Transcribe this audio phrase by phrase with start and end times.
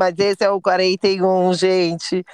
[0.00, 2.24] Mas esse é o 41, gente.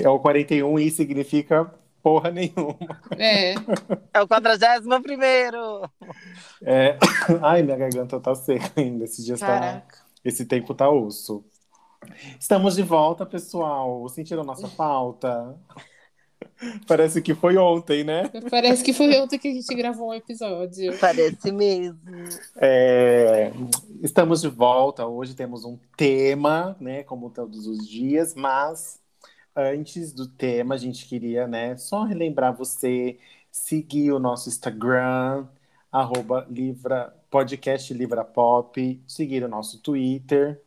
[0.00, 1.72] É o 41 e significa
[2.02, 2.76] porra nenhuma.
[3.16, 3.54] É,
[4.12, 5.88] É o 41 primeiro.
[6.64, 6.98] É...
[7.40, 9.04] Ai, minha garganta tá seca ainda.
[9.04, 9.84] Esse dia tá...
[10.24, 11.44] Esse tempo tá osso.
[12.40, 14.08] Estamos de volta, pessoal.
[14.08, 15.56] Sentiram nossa falta?
[16.86, 18.30] Parece que foi ontem, né?
[18.50, 20.96] Parece que foi ontem que a gente gravou um episódio.
[20.98, 21.98] Parece mesmo.
[22.56, 23.52] É,
[24.02, 25.06] Estamos de volta.
[25.06, 27.02] Hoje temos um tema, né?
[27.02, 29.00] Como todos os dias, mas
[29.54, 33.18] antes do tema, a gente queria, né, só relembrar você
[33.50, 35.46] seguir o nosso Instagram,
[35.90, 40.60] arroba livra, podcast Livra Pop, seguir o nosso Twitter.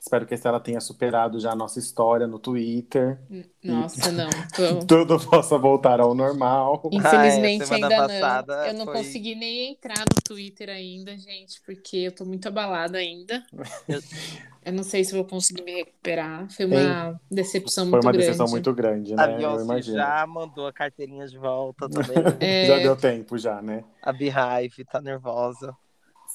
[0.00, 3.20] Espero que a Estela tenha superado já a nossa história no Twitter.
[3.62, 4.30] Nossa, não.
[4.56, 6.80] tô- Tudo possa voltar ao normal.
[6.90, 8.64] Infelizmente Ah, é, semana ainda não.
[8.66, 12.96] Eu não foi- consegui nem entrar no Twitter ainda, gente, porque eu tô muito abalada
[12.96, 13.44] ainda.
[13.86, 14.00] Eu-
[14.72, 16.50] não sei se vou conseguir me recuperar.
[16.50, 18.26] Foi uma decepção Foi muito uma grande.
[18.26, 19.32] decisão muito grande, A né?
[19.34, 19.96] Eu Beyoncé imagino.
[19.98, 22.16] já mandou a carteirinha de volta também.
[22.40, 23.84] É, Já deu tempo, já, né?
[24.02, 25.76] a Beehive tá nervosa.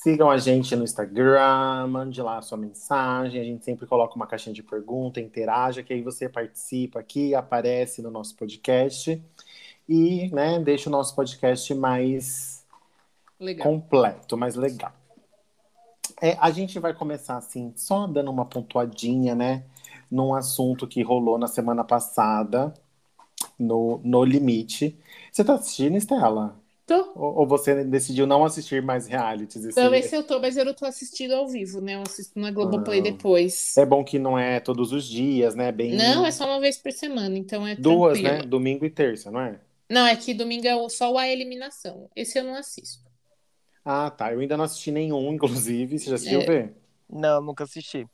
[0.06, 3.42] Sigam a gente no Instagram, mande lá a sua mensagem.
[3.42, 8.04] A gente sempre coloca uma caixinha de pergunta, interaja, que aí você participa aqui, aparece
[8.04, 9.20] no nosso podcast
[9.90, 12.64] e, né, deixa o nosso podcast mais
[13.40, 13.68] legal.
[13.68, 14.94] completo, mais legal.
[16.22, 19.66] É, a gente vai começar assim, só dando uma pontuadinha, né,
[20.12, 22.72] num assunto que rolou na semana passada
[23.58, 25.00] no, no Limite.
[25.32, 26.64] Você tá assistindo, Estela?
[26.86, 27.12] Tô.
[27.16, 29.64] Ou, ou você decidiu não assistir mais realities?
[29.66, 31.96] esse- Talvez se eu tô, mas eu não tô assistindo ao vivo, né?
[31.96, 33.04] Eu assisto na Globoplay Ah.
[33.04, 33.76] depois.
[33.78, 35.72] É bom que não é todos os dias, né?
[35.72, 38.44] Bem Não, é só uma vez por semana, então é duas, tranquilo.
[38.44, 38.48] né?
[38.48, 39.60] Domingo e terça, não é?
[39.90, 42.10] Não, é que domingo é o- só a eliminação.
[42.16, 43.04] Esse eu não assisto.
[43.84, 44.34] Ah, tá.
[44.34, 45.98] Eu ainda não assisti nenhum, inclusive.
[45.98, 46.46] Você já assistiu É.
[46.46, 46.76] ver?
[47.10, 48.08] Não, nunca assisti.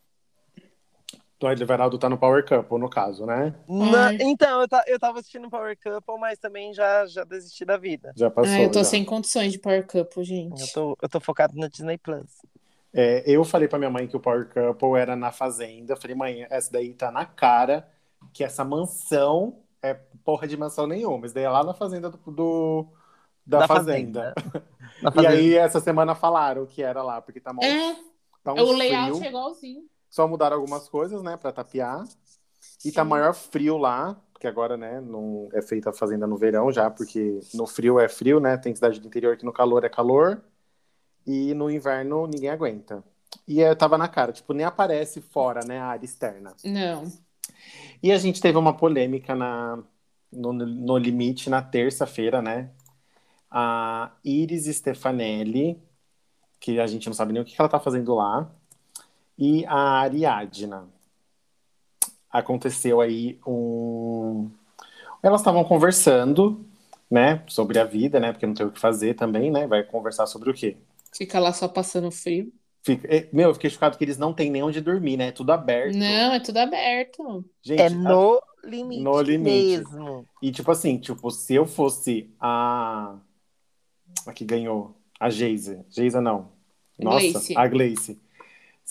[1.41, 3.53] O Everaldo tá no Power Couple, no caso, né?
[3.68, 4.18] Na- Ai.
[4.22, 8.13] Então, eu, eu tava assistindo Power Couple, mas também já, já desisti da vida.
[8.16, 8.53] Já passou.
[8.53, 8.85] ah, eu tô já.
[8.85, 10.62] sem condições de Power Couple, gente.
[10.62, 12.25] Eu tô, eu tô focado na Disney Plus.
[12.94, 15.94] É, eu falei pra minha mãe que o Power Couple era na Fazenda.
[15.94, 17.90] Eu falei, mãe, essa daí tá na cara
[18.34, 19.94] que essa mansão é
[20.24, 21.18] porra de mansão nenhuma.
[21.19, 22.88] Mas daí é lá na Fazenda do, do-
[23.46, 24.34] da, Da Fazenda.
[25.01, 25.30] Na E Fazenda.
[25.30, 27.96] aí, essa semana falaram que era lá, porque tá, mó, É,
[28.44, 29.25] tá um o layout frio.
[29.25, 29.84] é igualzinho.
[30.12, 32.04] Só mudaram algumas coisas, né, pra tapear.
[32.84, 33.10] E tá Sim.
[33.10, 37.40] maior frio lá, porque agora, né, não é feita a fazenda no verão já, porque
[37.54, 38.58] no frio é frio, né?
[38.58, 40.44] Tem cidade do interior que no calor é calor.
[41.26, 43.04] E no inverno ninguém aguenta.
[43.48, 46.54] E eu tava na cara, tipo, nem aparece fora, né, a área externa.
[46.66, 47.06] Não.
[48.04, 49.82] E a gente teve uma polêmica na,
[50.32, 52.72] no, no limite na terça-feira, né?
[53.50, 55.82] A Iris Stefanelli,
[56.60, 58.52] que a gente não sabe nem o que ela tá fazendo lá,
[59.38, 60.88] e a Ariadna.
[62.30, 64.50] Aconteceu aí um.
[65.22, 66.66] Elas estavam conversando,
[67.09, 69.68] né, sobre a vida, né, porque não tem o que fazer também, né?
[69.68, 70.78] Vai conversar sobre o quê?
[71.14, 72.52] Fica lá só passando frio.
[72.84, 73.08] Fica...
[73.14, 75.28] eh, Meu, eu fiquei chocado que eles não têm nem onde dormir, né?
[75.28, 75.96] É tudo aberto.
[75.96, 77.46] Não, é tudo aberto.
[77.62, 79.78] Gente, É a- no limite, No limite.
[79.78, 80.25] mesmo.
[80.42, 83.16] E tipo assim, tipo, se eu fosse a.
[84.25, 84.95] A que ganhou.
[85.19, 85.86] A Geisa.
[85.89, 86.50] Geisa não.
[86.98, 87.57] Nossa, Gleice.
[87.57, 88.19] a Gleice.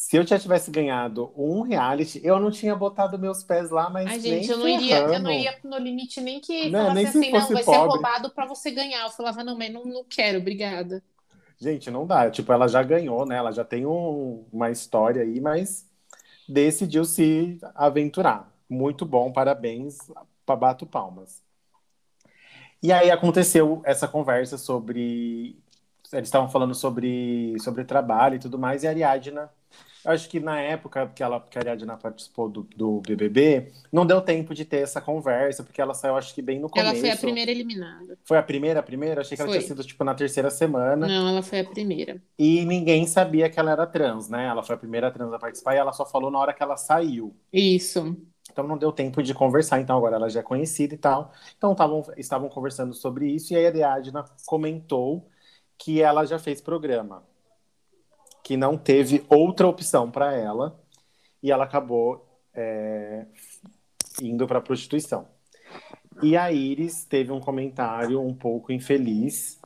[0.00, 4.08] Se eu já tivesse ganhado um reality, eu não tinha botado meus pés lá, mas
[4.11, 7.06] Ai, gente, eu não iria, eu não ia no limite nem que Não, falasse nem
[7.06, 9.02] assim, não, vai ser roubado pra você ganhar.
[9.05, 11.02] Eu falava, não, mas não, não quero, obrigada.
[11.58, 12.31] Gente, não dá.
[12.31, 13.37] Tipo, ela já ganhou, né?
[13.37, 15.87] Ela já tem um- uma história aí, mas
[16.49, 18.50] decidiu se aventurar.
[18.69, 19.99] Muito bom, parabéns,
[20.47, 21.43] pa- bato palmas.
[22.82, 25.58] E aí aconteceu essa conversa sobre.
[26.12, 29.50] Eles estavam falando sobre, sobre trabalho e tudo mais, e a Ariadna
[30.05, 34.20] acho que na época que, ela, que a Ariadna participou do, do BBB, não deu
[34.20, 36.91] tempo de ter essa conversa, porque ela saiu, acho que bem no começo.
[36.91, 38.19] Ela foi a primeira eliminada.
[38.25, 39.20] Foi a primeira, a primeira?
[39.20, 39.58] Achei que ela Foi.
[39.58, 41.06] tinha sido, tipo, na terceira semana.
[41.06, 42.23] Não, ela foi a primeira.
[42.38, 44.47] E ninguém sabia que ela era trans, né?
[44.47, 46.76] Ela foi a primeira trans a participar e ela só falou na hora que ela
[46.76, 47.35] saiu.
[47.52, 48.17] Isso.
[48.52, 51.32] Então não deu tempo de conversar, então agora ela já é conhecida e tal.
[51.56, 55.29] Então tavam, estavam conversando sobre isso e aí a Ariadna comentou
[55.79, 57.25] que ela já fez programa,
[58.42, 60.81] que não teve outra opção para ela
[61.42, 63.26] e ela acabou é,
[64.20, 65.28] indo para prostituição.
[66.22, 69.58] E a Iris teve um comentário um pouco infeliz,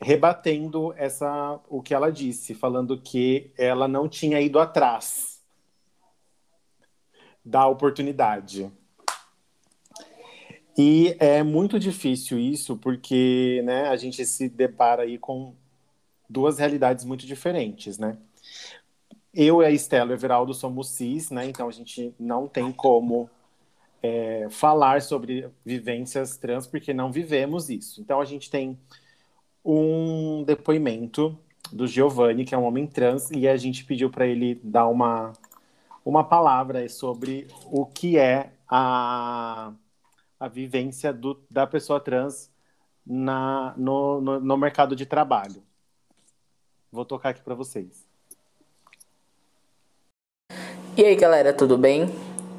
[0.00, 5.42] rebatendo essa o que ela disse, falando que ela não tinha ido atrás
[7.44, 8.70] da oportunidade.
[10.76, 15.54] E é muito difícil isso, porque né, a gente se depara aí com
[16.28, 18.16] duas realidades muito diferentes, né?
[19.32, 21.46] Eu e a Estela Everaldo somos cis, né?
[21.46, 23.28] Então a gente não tem como
[24.02, 28.00] é, falar sobre vivências trans, porque não vivemos isso.
[28.00, 28.78] Então a gente tem
[29.64, 31.36] um depoimento
[31.72, 35.32] do Giovanni, que é um homem trans, e a gente pediu para ele dar uma,
[36.04, 39.72] uma palavra sobre o que é a,
[40.38, 42.52] a vivência do, da pessoa trans
[43.06, 45.63] na, no, no, no mercado de trabalho.
[46.94, 48.06] Vou tocar aqui para vocês.
[50.96, 52.08] E aí galera, tudo bem?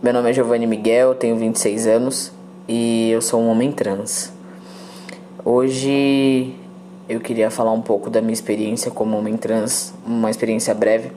[0.03, 2.33] Meu nome é Giovanni Miguel, tenho 26 anos
[2.67, 4.33] e eu sou um homem trans.
[5.45, 6.53] Hoje
[7.07, 11.13] eu queria falar um pouco da minha experiência como homem trans, uma experiência breve.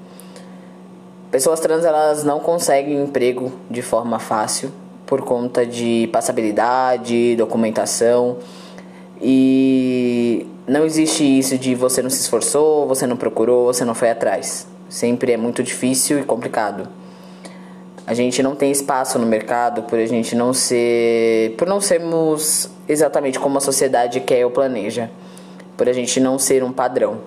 [1.28, 4.70] Pessoas trans elas não conseguem emprego de forma fácil
[5.04, 8.38] por conta de passabilidade, documentação
[9.20, 14.10] e não existe isso de você não se esforçou, você não procurou, você não foi
[14.10, 14.66] atrás.
[14.88, 16.88] Sempre é muito difícil e complicado.
[18.06, 22.70] A gente não tem espaço no mercado por a gente não ser, por não sermos
[22.88, 25.10] exatamente como a sociedade quer ou planeja,
[25.76, 27.18] por a gente não ser um padrão.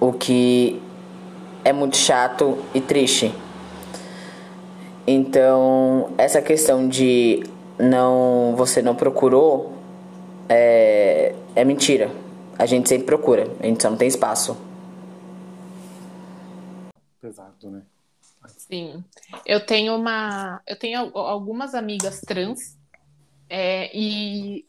[0.00, 0.80] O que
[1.64, 3.34] é muito chato e triste.
[5.06, 7.44] Então, essa questão de
[7.78, 9.75] não você não procurou
[10.48, 12.10] é, é mentira.
[12.58, 14.56] A gente sempre procura, a gente só não tem espaço.
[17.20, 17.82] Pesado, né?
[18.48, 19.04] Sim.
[19.44, 20.60] Eu tenho uma.
[20.66, 22.76] Eu tenho al- algumas amigas trans
[23.48, 24.64] é, e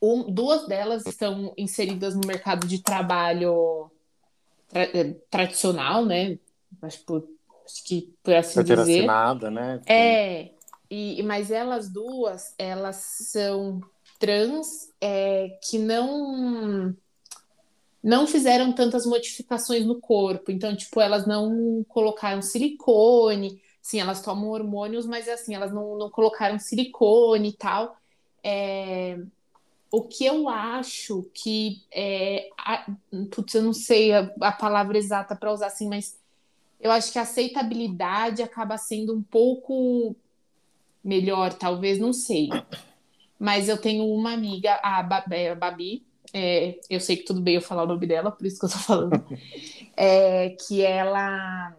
[0.00, 3.90] um- duas delas estão inseridas no mercado de trabalho
[4.68, 6.38] tra- eh, tradicional, né?
[6.80, 7.28] Acho, por-
[7.66, 8.80] acho que por assim dizer.
[9.00, 9.80] assinada, né?
[9.86, 10.50] É,
[10.90, 13.82] e, mas elas duas, elas são
[14.18, 16.94] trans é, que não
[18.02, 20.50] não fizeram tantas modificações no corpo.
[20.50, 23.60] Então, tipo, elas não colocaram silicone.
[23.82, 27.96] Sim, elas tomam hormônios, mas assim, elas não, não colocaram silicone e tal.
[28.42, 29.18] É,
[29.90, 32.48] o que eu acho que é.
[32.58, 32.86] A,
[33.30, 36.18] putz, eu não sei a, a palavra exata para usar assim, mas
[36.80, 40.14] eu acho que a aceitabilidade acaba sendo um pouco
[41.02, 42.48] melhor, talvez, não sei.
[43.38, 47.54] Mas eu tenho uma amiga, a é, a Babi, é, eu sei que tudo bem
[47.54, 49.24] eu falar o nome dela, por isso que eu tô falando,
[49.96, 51.74] é, que ela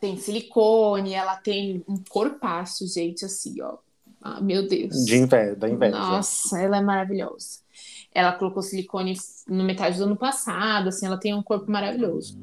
[0.00, 3.76] tem silicone, ela tem um corpaço, gente, assim, ó.
[4.22, 5.04] Ah, meu Deus.
[5.04, 5.98] De inveja, da inveja.
[5.98, 7.60] Nossa, ela é maravilhosa.
[8.12, 9.14] Ela colocou silicone
[9.48, 12.38] no metade do ano passado, assim, ela tem um corpo maravilhoso.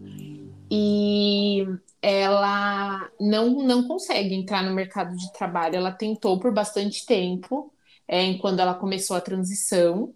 [0.71, 1.65] E
[2.01, 5.75] ela não, não consegue entrar no mercado de trabalho.
[5.75, 7.71] Ela tentou por bastante tempo,
[8.07, 10.13] é, quando ela começou a transição,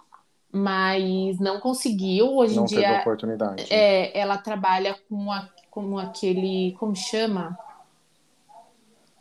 [0.51, 2.35] mas não conseguiu.
[2.37, 3.65] Hoje Não em teve dia, oportunidade.
[3.69, 7.57] é, ela trabalha com, a, com aquele, como chama?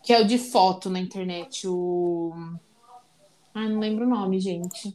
[0.02, 2.32] Que é o de foto na internet, o...
[3.54, 4.94] Ah, não lembro o nome, gente.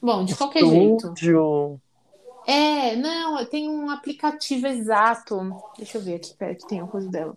[0.00, 1.08] Bom, de qualquer jeito.
[1.08, 1.80] Estúdio.
[2.46, 5.40] É, não, tem um aplicativo exato.
[5.76, 7.36] Deixa eu ver aqui, pera, que tem a coisa dela.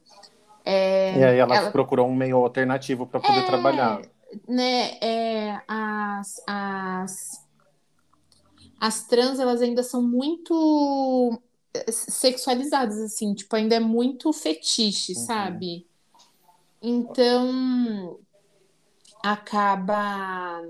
[0.63, 4.01] É, E aí ela, ela- procurou um meio alternativo para poder É, trabalhar.
[4.47, 7.45] Né, é, as, as,
[8.79, 11.39] as trans, elas ainda são muito
[11.73, 15.25] eh, sexualizadas, assim, tipo, ainda é muito fetiche, Uhum.
[15.25, 15.87] sabe?
[16.81, 18.19] Então,
[19.23, 20.63] acaba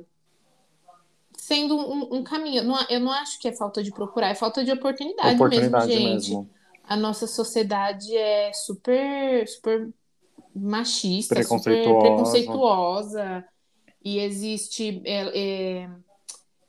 [1.37, 2.63] sendo um, um caminho.
[2.63, 6.01] Não Eu não acho que é falta de procurar, é falta de oportunidade, Oportunidade mesmo,
[6.01, 6.31] gente.
[6.31, 6.49] mesmo.
[6.87, 9.89] A nossa sociedade é super, super
[10.55, 13.43] machista, super Preconceituosa.
[14.05, 15.01] E existe.
[15.03, 15.89] é, é,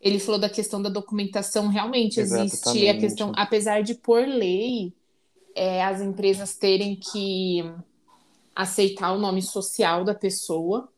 [0.01, 3.01] ele falou da questão da documentação, realmente existe a Exatamente.
[3.01, 4.95] questão, apesar de por lei,
[5.55, 7.65] é, as empresas terem que
[8.55, 10.89] aceitar o nome social da pessoa.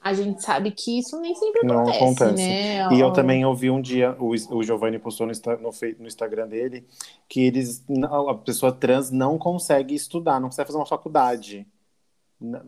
[0.00, 2.34] A gente sabe que isso nem sempre Não acontece, acontece.
[2.34, 2.94] né?
[2.94, 6.86] E eu também ouvi um dia, o, o Giovanni postou no, no, no Instagram dele,
[7.28, 7.84] que eles,
[8.28, 11.66] a pessoa trans não consegue estudar, não consegue fazer uma faculdade.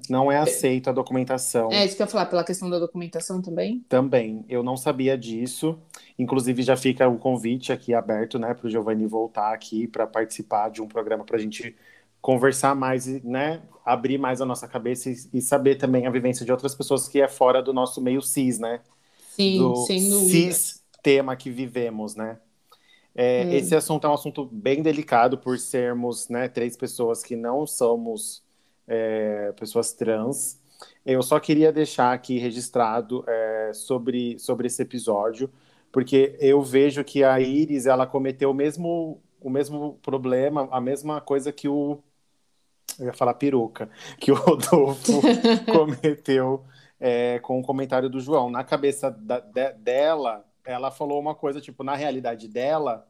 [0.09, 1.71] Não é aceita a documentação.
[1.71, 3.85] É isso que eu ia falar, pela questão da documentação também.
[3.89, 5.79] Também, eu não sabia disso.
[6.19, 10.71] Inclusive, já fica o convite aqui aberto, né, para o Giovanni voltar aqui para participar
[10.71, 11.77] de um programa para a gente
[12.21, 16.45] conversar mais, e, né, abrir mais a nossa cabeça e, e saber também a vivência
[16.45, 18.81] de outras pessoas que é fora do nosso meio cis, né?
[19.37, 20.53] Sim, do sem dúvida.
[20.55, 22.39] sistema que vivemos, né?
[23.15, 23.53] É, Hum.
[23.53, 28.43] Esse assunto é um assunto bem delicado por sermos, né, três pessoas que não somos
[28.91, 30.61] é, pessoas trans.
[31.07, 35.49] Eu só queria deixar aqui registrado é, sobre, sobre esse episódio,
[35.93, 41.21] porque eu vejo que a Iris ela cometeu o mesmo, o mesmo problema, a mesma
[41.21, 42.03] coisa que o
[42.99, 45.23] eu ia falar peruca, que o Rodolfo
[45.73, 46.65] cometeu
[46.99, 48.51] é, com o comentário do João.
[48.51, 53.07] Na cabeça da- de- dela, ela falou uma coisa, tipo, na realidade dela,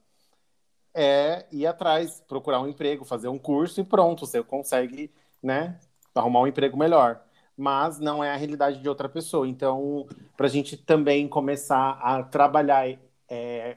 [0.94, 5.10] é ir atrás, procurar um emprego, fazer um curso e pronto, você consegue,
[5.42, 5.78] né,
[6.14, 7.20] arrumar um emprego melhor.
[7.56, 9.46] Mas não é a realidade de outra pessoa.
[9.46, 10.06] Então,
[10.36, 12.88] para a gente também começar a trabalhar,
[13.28, 13.76] é,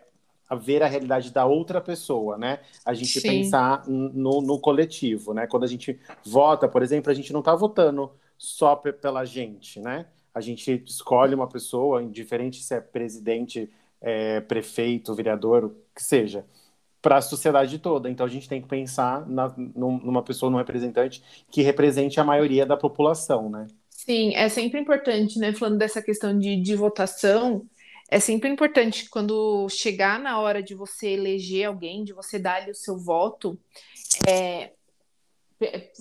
[0.50, 2.60] a ver a realidade da outra pessoa, né?
[2.86, 3.28] A gente Sim.
[3.28, 5.48] pensar no, no coletivo, né?
[5.48, 9.80] Quando a gente vota, por exemplo, a gente não está votando só pe- pela gente,
[9.80, 10.06] né?
[10.34, 13.70] A gente escolhe uma pessoa, indiferente se é presidente,
[14.02, 16.46] é, prefeito, vereador, o que seja,
[17.04, 18.10] para a sociedade toda.
[18.10, 22.24] Então a gente tem que pensar na- num- numa pessoa, num representante que represente a
[22.24, 23.68] maioria da população, né?
[23.90, 25.52] Sim, é sempre importante, né?
[25.54, 27.66] Falando dessa questão de, de votação,
[28.10, 32.76] é sempre importante quando chegar na hora de você eleger alguém, de você dar-lhe o
[32.76, 33.60] seu voto,
[34.28, 34.72] é,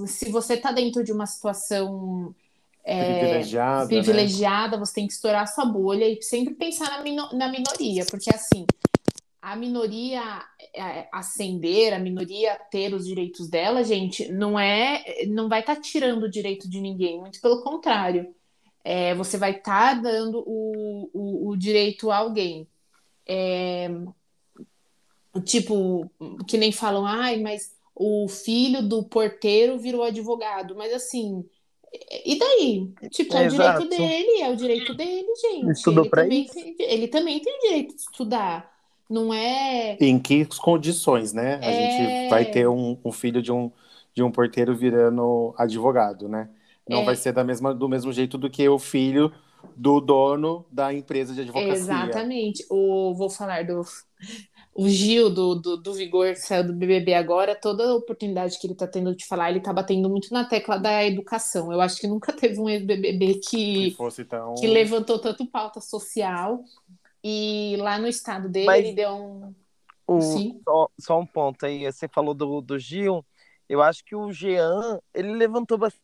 [0.06, 2.34] se você está dentro de uma situação
[2.84, 3.86] é, Privilegiada, né?
[3.86, 8.66] privilegiada, você tem que estourar sua bolha e sempre pensar na, na minoria, porque assim,
[9.42, 10.22] a minoria
[10.72, 16.22] é, ascender, a minoria ter os direitos dela, gente, não é, não vai estar tirando
[16.22, 18.32] o direito de ninguém, muito pelo contrário.
[18.84, 22.68] É, você vai estar dando o, o, o direito a alguém.
[23.26, 23.90] É,
[25.44, 26.08] tipo,
[26.46, 31.44] que nem falam, ai, mas o filho do porteiro virou advogado, mas assim,
[32.24, 32.88] e daí?
[33.10, 33.88] Tipo, é o Exato.
[33.88, 35.82] direito dele, é o direito dele, gente.
[35.88, 38.72] Ele também tem- ele também tem direito de estudar.
[39.12, 39.96] Não é.
[40.00, 41.60] Em que condições, né?
[41.62, 41.72] A É.
[41.72, 43.70] gente vai ter um, um filho de um,
[44.14, 46.48] de um porteiro virando advogado, né?
[46.88, 47.04] Não É.
[47.04, 49.30] vai ser da mesma, do mesmo jeito do que o filho
[49.76, 51.72] do dono da empresa de advocacia.
[51.74, 52.66] Exatamente.
[52.70, 53.82] O, vou falar do
[54.74, 58.66] o Gil do, do, do Vigor, que saiu do BBB agora, toda a oportunidade que
[58.66, 61.70] ele está tendo de falar, ele está batendo muito na tecla da educação.
[61.70, 64.54] Eu acho que nunca teve um ex-BBB Que que, tão.
[64.54, 66.64] que levantou tanto pauta social.
[67.24, 69.54] E lá no estado dele, Mas- ele deu um.
[70.06, 70.60] O- Sim.
[70.64, 73.24] só, só um ponto aí, você falou do, do Gil,
[73.68, 76.02] eu acho que o Jean, ele levantou bastante.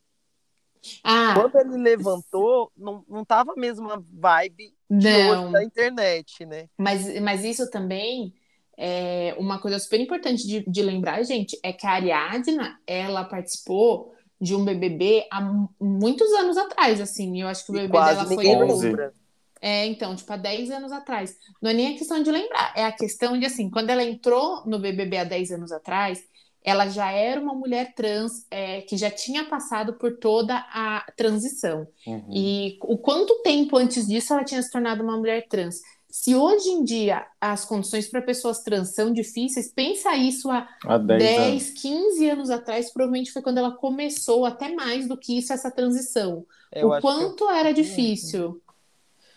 [1.03, 5.51] Ah, Quando ele levantou, não, não tava a mesma vibe não.
[5.51, 6.69] da internet, né?
[6.77, 8.33] Mas, mas isso também
[8.77, 14.15] é uma coisa super importante de, de lembrar, gente, é que a Ariadna, ela participou
[14.39, 17.41] de um BBB há mu- muitos anos atrás, assim.
[17.41, 18.87] Eu acho que o BBB dela foi ninguém onze.
[18.87, 19.13] lembra.
[19.61, 21.35] É, então, tipo, há 10 anos atrás.
[21.61, 24.63] Não é nem a questão de lembrar, é a questão de, assim, quando ela entrou
[24.65, 26.23] no BBB há 10 anos atrás,
[26.63, 31.87] ela já era uma mulher trans é, que já tinha passado por toda a transição.
[32.05, 32.29] Uhum.
[32.33, 35.81] E o quanto tempo antes disso ela tinha se tornado uma mulher trans?
[36.09, 40.97] Se hoje em dia as condições para pessoas trans são difíceis, pensa isso há Há
[40.97, 41.81] 10 10, anos.
[41.81, 46.45] 15 anos atrás, provavelmente foi quando ela começou, até mais do que isso, essa transição.
[46.73, 48.59] Eu o que quanto era difícil.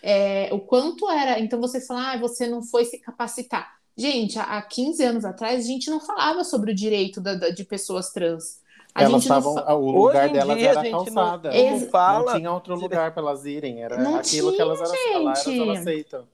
[0.03, 1.39] É, o quanto era.
[1.39, 3.77] Então você fala, ah, você não foi se capacitar.
[3.97, 7.51] Gente, há há 15 anos atrás, a gente não falava sobre o direito da- da-
[7.51, 8.61] de pessoas trans.
[8.95, 9.55] A Elas gente não estavam.
[9.65, 11.51] fa- O lugar delas dia, era não- calçada.
[11.51, 13.83] não Ex- fala Não tinha outro lugar para elas irem.
[13.83, 15.61] Era Não aquilo que elas eram, elas, gente.
[15.61, 16.29] elas aceitam.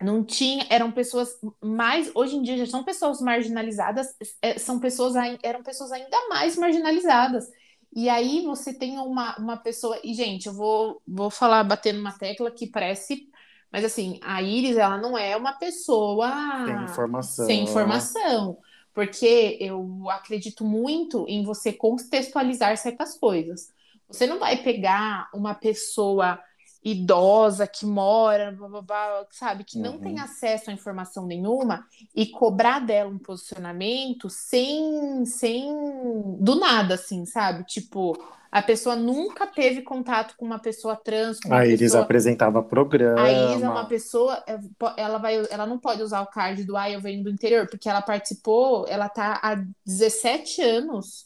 [0.00, 5.14] não tinha, eram pessoas mais, hoje em dia já são pessoas marginalizadas, é, são pessoas,
[5.42, 7.48] eram pessoas ainda mais marginalizadas.
[7.96, 12.12] E aí você tem uma, uma pessoa, e gente, eu vou, vou falar, bater numa
[12.12, 13.26] tecla que parece,
[13.72, 16.30] mas assim, a Iris, ela não é uma pessoa
[16.66, 17.46] Tem informação.
[17.46, 18.58] sem informação,
[18.92, 23.72] porque eu acredito muito em você contextualizar certas coisas.
[24.08, 26.38] Você não vai pegar uma pessoa
[26.88, 30.00] idosa que mora, blá, blá, blá, sabe, que não Uhum.
[30.00, 35.66] tem acesso a informação nenhuma e cobrar dela um posicionamento sem, sem,
[36.38, 37.64] do nada, assim, sabe?
[37.64, 38.16] Tipo,
[38.52, 42.04] a pessoa nunca teve contato com uma pessoa trans, uma A Iris pessoa...
[42.04, 43.20] apresentava programa.
[43.20, 44.56] A Iris é uma pessoa, é,
[44.96, 47.88] ela vai, ela não pode usar o card do Ah, eu venho do interior, porque
[47.88, 51.25] ela participou, ela tá há 17 anos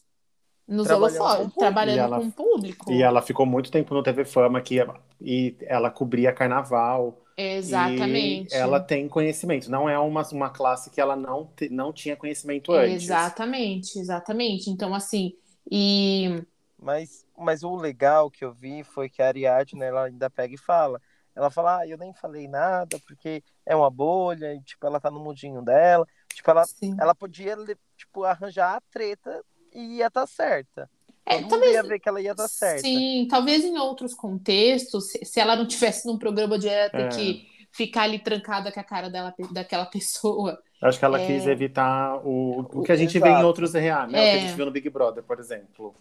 [0.71, 2.93] nos Trabalhando com holofotes, trabalhando E ela- com o público.
[2.93, 4.77] E ela ficou muito tempo no TV Fama que,
[5.21, 7.21] e ela cobria carnaval.
[7.37, 8.55] Exatamente.
[8.55, 9.71] E ela tem conhecimento.
[9.71, 13.03] Não é uma, uma classe que ela não, te- não tinha conhecimento antes.
[13.05, 14.71] Exatamente, exatamente.
[14.71, 15.33] Então, assim,
[15.71, 16.43] e
[16.79, 20.59] Mas, mas o legal que eu vi foi que a Ariadne, ela ainda pega e
[20.59, 21.01] fala.
[21.35, 25.11] Ela fala, ah, eu nem falei nada, porque é uma bolha, e, tipo, ela tá
[25.11, 26.07] no mundinho dela.
[26.35, 26.95] Tipo, ela, sim.
[26.99, 27.57] ela podia,
[27.97, 29.43] tipo, arranjar a treta
[29.75, 30.89] e ia estar certa.
[31.27, 32.81] É, Todo talvez- ia ver que ela ia estar certa.
[32.83, 37.03] Sim, talvez em outros contextos, se, se ela não tivesse num programa de ela ter
[37.03, 37.09] É.
[37.09, 40.61] que ficar ali trancada com a cara dela, daquela pessoa.
[40.83, 41.27] Acho que ela É.
[41.27, 43.47] quis evitar o, o que a gente vê em Exato.
[43.47, 44.19] outros reais, né?
[44.19, 44.33] O É.
[44.33, 45.95] que a gente viu no Big Brother, por exemplo.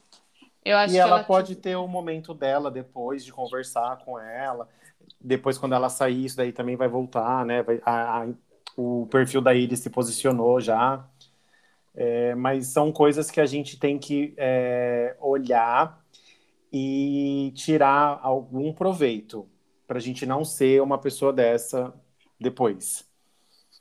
[0.66, 4.18] Eu acho E que ela, ela pode ter o momento dela depois de conversar com
[4.20, 4.68] ela.
[5.22, 7.62] Depois, quando ela sair, isso daí também vai voltar, né?
[7.62, 8.28] Vai- a- a-
[8.78, 11.06] o perfil da Iris se posicionou já.
[11.96, 16.04] É, mas são coisas que a gente tem que é, olhar
[16.72, 19.50] e tirar algum proveito
[19.88, 21.94] para a gente não ser uma pessoa dessa
[22.40, 23.06] depois.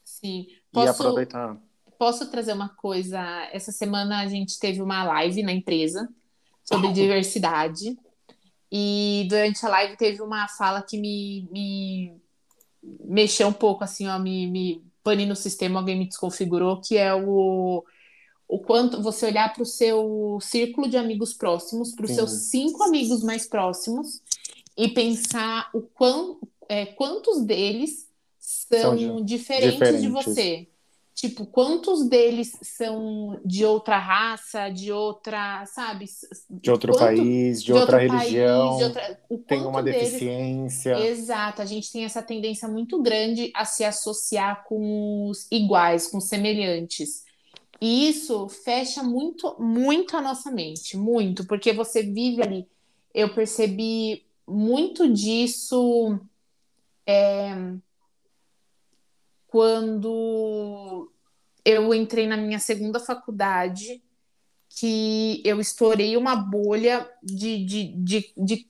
[0.04, 0.46] Sim.
[0.48, 1.56] E Posso, aproveitar.
[1.98, 3.20] posso trazer uma coisa?
[3.52, 6.08] Essa semana a gente teve uma live na empresa
[6.64, 7.96] sobre diversidade.
[8.70, 12.20] E durante a live teve uma fala que me, me
[13.04, 17.14] mexeu um pouco, assim, ó, me, me pane no sistema, alguém me desconfigurou, que é
[17.14, 17.84] o,
[18.48, 22.82] o quanto você olhar para o seu círculo de amigos próximos, para os seus cinco
[22.82, 24.22] amigos mais próximos,
[24.76, 26.38] e pensar o quão,
[26.68, 30.24] é, quantos deles são, São di- diferentes, de diferentes.
[30.24, 30.68] você.
[31.14, 36.04] Tipo, quantos deles são de outra raça, de outra, sabe?
[36.48, 40.12] De outro Quanto- país, de, de outra outro país, religião, de outra- tem uma deles-
[40.12, 40.96] deficiência.
[41.08, 46.18] Exato, a gente tem essa tendência muito grande a se associar com os iguais, com
[46.18, 47.26] os semelhantes.
[47.80, 52.66] E isso fecha muito, muito a nossa mente, muito, porque você vive ali.
[53.14, 56.18] Eu percebi muito disso
[57.06, 57.54] é,
[59.46, 61.10] quando
[61.64, 64.02] eu entrei na minha segunda faculdade,
[64.68, 68.68] que eu estourei uma bolha de, de, de, de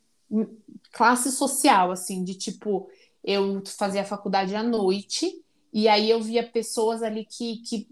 [0.92, 2.88] classe social, assim, de tipo,
[3.24, 7.86] eu fazia faculdade à noite, e aí eu via pessoas ali que, que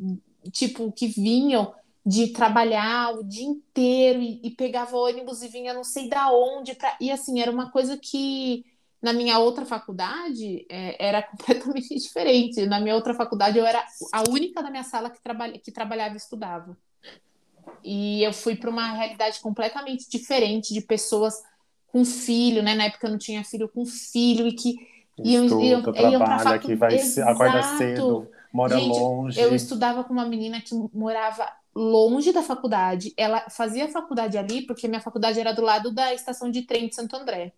[0.51, 5.83] tipo, que vinham de trabalhar o dia inteiro e, e pegava ônibus e vinha não
[5.85, 6.97] sei da onde, pra...
[7.01, 8.65] e assim, era uma coisa que
[9.03, 12.65] na minha outra faculdade é, era completamente diferente.
[12.67, 16.15] Na minha outra faculdade eu era a única da minha sala que, trabalha, que trabalhava
[16.15, 16.77] e estudava.
[17.85, 21.35] E eu fui para uma realidade completamente diferente de pessoas
[21.89, 22.75] com filho, né?
[22.75, 24.75] Na época eu não tinha filho com filho e que
[25.19, 26.67] iam, Estuda, iam, iam pra trabalha, facu...
[26.67, 27.79] que vai se- acorda Exato.
[27.79, 29.39] cedo, mora Gente, longe.
[29.39, 33.13] Eu estudava com uma menina que morava longe da faculdade.
[33.17, 36.95] Ela fazia faculdade ali porque minha faculdade era do lado da estação de trem de
[36.95, 37.53] Santo André.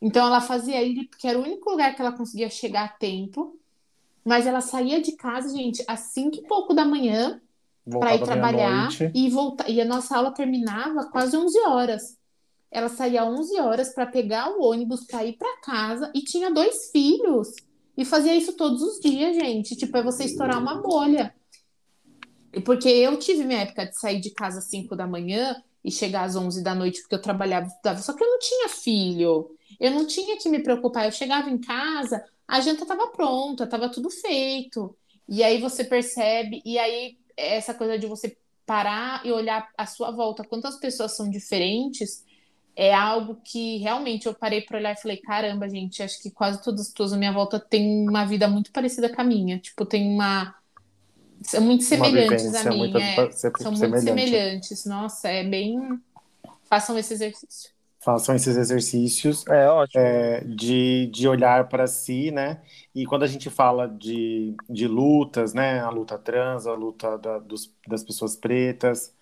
[0.00, 3.58] Então ela fazia ali porque era o único lugar que ela conseguia chegar a tempo.
[4.24, 7.40] Mas ela saía de casa, gente, às cinco e pouco da manhã
[7.86, 9.68] para ir trabalhar e voltar.
[9.68, 12.18] E a nossa aula terminava quase 11 horas.
[12.70, 16.90] Ela saía 11 horas para pegar o ônibus para ir para casa e tinha dois
[16.90, 17.48] filhos.
[17.96, 19.76] E fazia isso todos os dias, gente.
[19.76, 21.34] Tipo, é você estourar uma bolha.
[22.64, 26.24] Porque eu tive minha época de sair de casa às 5 da manhã e chegar
[26.24, 28.00] às 11 da noite porque eu trabalhava estudava.
[28.00, 29.56] Só que eu não tinha filho.
[29.78, 31.06] Eu não tinha que me preocupar.
[31.06, 34.96] Eu chegava em casa, a janta estava pronta, estava tudo feito.
[35.28, 40.10] E aí você percebe, e aí essa coisa de você parar e olhar à sua
[40.10, 42.24] volta quantas pessoas são diferentes
[42.76, 46.62] é algo que realmente eu parei para olhar e falei, caramba, gente, acho que quase
[46.62, 49.58] todas as pessoas à minha volta têm uma vida muito parecida com a minha.
[49.58, 50.54] Tipo, tem uma.
[51.42, 52.78] São muito semelhantes a mim.
[52.78, 53.30] muito é.
[53.56, 54.04] São muito semelhante.
[54.04, 54.84] semelhantes.
[54.86, 55.78] Nossa, é bem.
[56.68, 57.70] Façam esse exercício.
[58.00, 60.02] Façam esses exercícios É ótimo.
[60.02, 62.60] é, de, de olhar para si, né?
[62.94, 65.80] E quando a gente fala de, de lutas, né?
[65.80, 69.14] A luta trans, a luta da- dos- das pessoas pretas,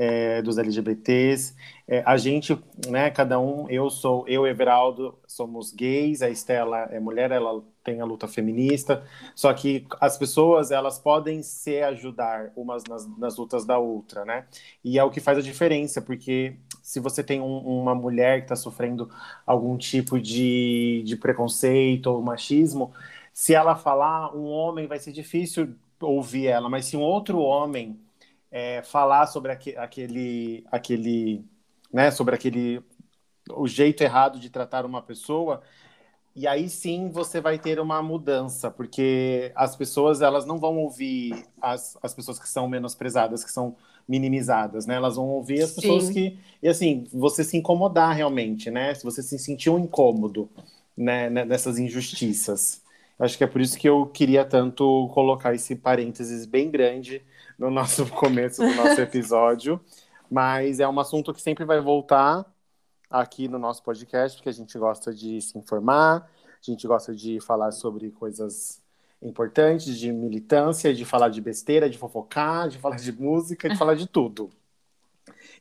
[0.00, 1.54] é, dos LGBTs.
[1.86, 2.58] É, a gente,
[2.88, 8.00] né, cada um, eu sou, eu Everaldo somos gays, a Estela é mulher, ela tem
[8.00, 13.66] a luta feminista, só que as pessoas, elas podem se ajudar umas nas, nas lutas
[13.66, 14.46] da outra, né?
[14.82, 18.44] E é o que faz a diferença, porque se você tem um, uma mulher que
[18.46, 19.10] está sofrendo
[19.46, 22.90] algum tipo de, de preconceito ou machismo,
[23.34, 28.00] se ela falar, um homem vai ser difícil ouvir ela, mas se um outro homem
[28.50, 31.44] é, falar sobre aqu aquele, aquele,
[31.92, 32.82] né, sobre aquele,
[33.50, 35.62] o jeito errado de tratar uma pessoa,
[36.34, 41.46] e aí sim você vai ter uma mudança, porque as pessoas elas não vão ouvir
[41.60, 43.76] as, as pessoas que são menosprezadas, que são
[44.08, 44.94] minimizadas, né?
[44.96, 46.12] Elas vão ouvir as pessoas sim.
[46.12, 48.94] que e assim você se incomodar realmente, né?
[48.94, 50.48] Se você se sentir um incômodo,
[50.96, 51.28] né?
[51.30, 52.82] Nessas injustiças.
[53.18, 57.22] Acho que é por isso que eu queria tanto colocar esse parênteses bem grande
[57.60, 59.78] no nosso começo do nosso episódio.
[60.30, 62.50] Mas é um assunto que sempre vai voltar
[63.10, 67.38] aqui no nosso podcast, porque a gente gosta de se informar, a gente gosta de
[67.40, 68.80] falar sobre coisas
[69.20, 73.94] importantes, de militância, de falar de besteira, de fofocar, de falar de música, de falar
[73.94, 74.48] de tudo.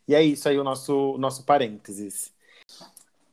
[0.07, 2.33] E é isso aí o nosso, nosso parênteses.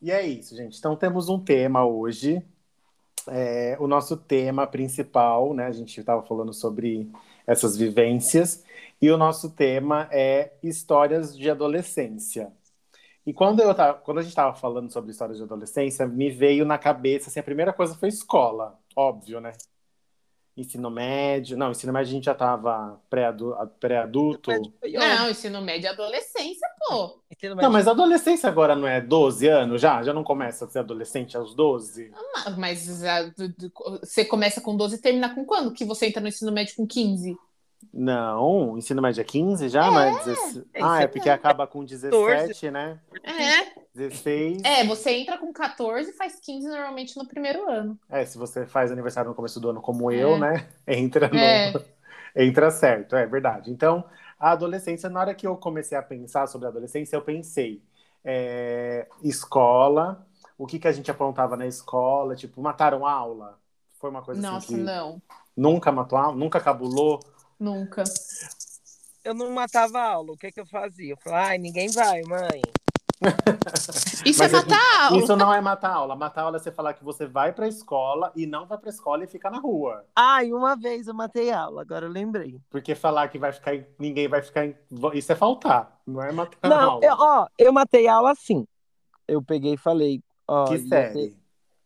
[0.02, 0.76] E é isso, gente.
[0.78, 2.42] Então temos um tema hoje.
[3.28, 5.66] É, o nosso tema principal, né?
[5.66, 7.10] A gente estava falando sobre
[7.46, 8.64] essas vivências.
[9.00, 12.52] E o nosso tema é histórias de adolescência.
[13.26, 16.64] E quando, eu tava, quando a gente estava falando sobre histórias de adolescência, me veio
[16.64, 19.52] na cabeça, assim, a primeira coisa foi escola, óbvio, né?
[20.56, 21.56] Ensino médio.
[21.56, 24.50] Não, ensino médio a gente já estava pré-adulto.
[25.18, 27.20] não, ensino médio é adolescência, pô.
[27.56, 30.02] Não, mas a adolescência agora não é 12 anos já?
[30.02, 32.10] Já não começa a ser adolescente aos 12?
[32.36, 33.30] Ah, mas a,
[34.00, 35.72] você começa com 12 e termina com quando?
[35.72, 37.36] Que você entra no ensino médio com 15?
[37.92, 40.62] Não, ensino médio é 15 já, é, mas.
[40.80, 43.00] Ah, é porque acaba com 17, né?
[43.22, 43.86] É.
[43.94, 44.62] 16.
[44.64, 47.98] É, você entra com 14 e faz 15 normalmente no primeiro ano.
[48.08, 50.16] É, se você faz aniversário no começo do ano como é.
[50.16, 50.68] eu, né?
[50.86, 51.36] Entra no.
[51.36, 51.72] É.
[52.36, 53.70] Entra certo, é verdade.
[53.70, 54.04] Então,
[54.38, 57.82] a adolescência, na hora que eu comecei a pensar sobre a adolescência, eu pensei
[58.22, 60.26] é, escola,
[60.58, 63.58] o que, que a gente aprontava na escola, tipo, mataram aula?
[63.98, 64.82] Foi uma coisa Nossa, assim.
[64.82, 65.22] Nossa, não.
[65.56, 66.36] Nunca matou aula?
[66.36, 67.20] Nunca cabulou?
[67.58, 68.04] Nunca.
[69.24, 70.32] Eu não matava aula.
[70.32, 71.12] O que, que eu fazia?
[71.12, 72.62] Eu falava, ai, ninguém vai, mãe.
[74.24, 75.18] Isso é matar aula.
[75.18, 76.14] Isso não é matar aula.
[76.14, 79.24] Matar aula é você falar que você vai pra escola e não vai pra escola
[79.24, 80.04] e fica na rua.
[80.14, 82.60] Ai, uma vez eu matei aula, agora eu lembrei.
[82.68, 84.68] Porque falar que vai ficar, ninguém vai ficar.
[85.14, 87.04] Isso é faltar, não é matar não, aula.
[87.04, 88.66] Eu, ó, eu matei aula assim.
[89.26, 90.22] Eu peguei e falei.
[90.46, 91.12] Ó, que ia série?
[91.12, 91.36] Ter,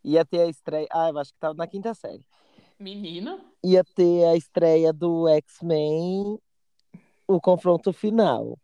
[0.04, 0.88] ia ter a estreia.
[0.92, 2.26] Ah, eu acho que tava na quinta série.
[2.78, 3.40] Menino?
[3.62, 6.38] Ia ter a estreia do X-Men,
[7.26, 8.58] o confronto final.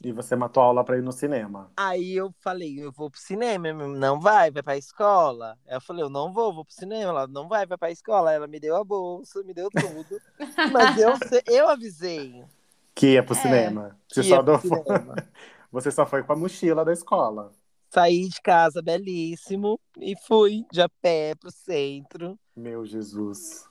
[0.00, 1.72] E você matou a aula pra ir no cinema.
[1.76, 5.58] Aí eu falei, eu vou pro cinema, não vai, vai pra escola.
[5.66, 7.10] Aí eu falei, eu não vou, vou pro cinema.
[7.10, 8.32] Ela não vai, vai pra escola.
[8.32, 10.20] ela me deu a bolsa, me deu tudo.
[10.72, 11.12] Mas eu,
[11.48, 12.44] eu avisei.
[12.94, 13.98] Que ia pro é, cinema.
[14.08, 14.56] Você só, do...
[14.60, 15.16] cinema.
[15.70, 17.50] você só foi com a mochila da escola.
[17.90, 22.38] Saí de casa belíssimo e fui de a pé pro centro.
[22.54, 23.67] Meu Jesus.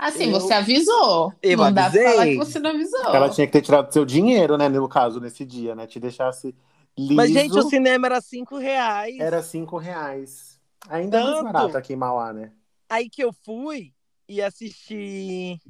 [0.00, 0.40] Assim, eu...
[0.40, 1.32] você avisou.
[1.42, 1.74] Eu não avisei.
[1.74, 3.14] dá pra falar que você não avisou.
[3.14, 5.86] Ela tinha que ter tirado seu dinheiro, né, no caso, nesse dia, né?
[5.86, 6.54] Te deixasse
[6.96, 7.14] liso.
[7.14, 9.20] Mas, gente, o cinema era cinco reais.
[9.20, 10.58] Era cinco reais.
[10.88, 11.28] Ainda Tanto.
[11.28, 12.50] é mais barato aqui em Mauá, né?
[12.88, 13.92] Aí que eu fui
[14.26, 15.60] e assisti...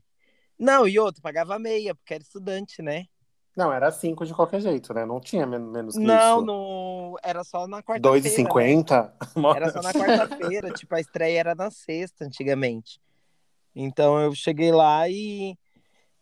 [0.57, 3.07] Não, e outro, pagava meia, porque era estudante, né?
[3.57, 5.05] Não, era 5 de qualquer jeito, né?
[5.05, 6.47] Não tinha menos que não, isso.
[6.47, 8.29] Não, era só na quarta-feira.
[8.29, 9.13] 2,50?
[9.37, 9.57] Né?
[9.57, 13.01] Era só na quarta-feira, tipo, a estreia era na sexta, antigamente.
[13.83, 15.57] Então eu cheguei lá e,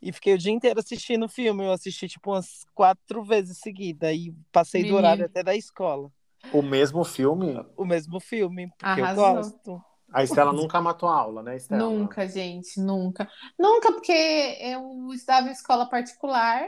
[0.01, 1.64] e fiquei o dia inteiro assistindo o filme.
[1.64, 4.97] Eu assisti, tipo, umas quatro vezes seguida e passei Menino.
[4.97, 6.11] do horário até da escola.
[6.53, 7.64] O mesmo filme?
[7.77, 9.27] O mesmo filme, porque Arrasou.
[9.27, 9.83] eu gosto.
[10.11, 11.83] A Estela nunca matou aula, né, Estela?
[11.83, 13.29] Nunca, gente, nunca.
[13.59, 16.66] Nunca, porque eu estudava em escola particular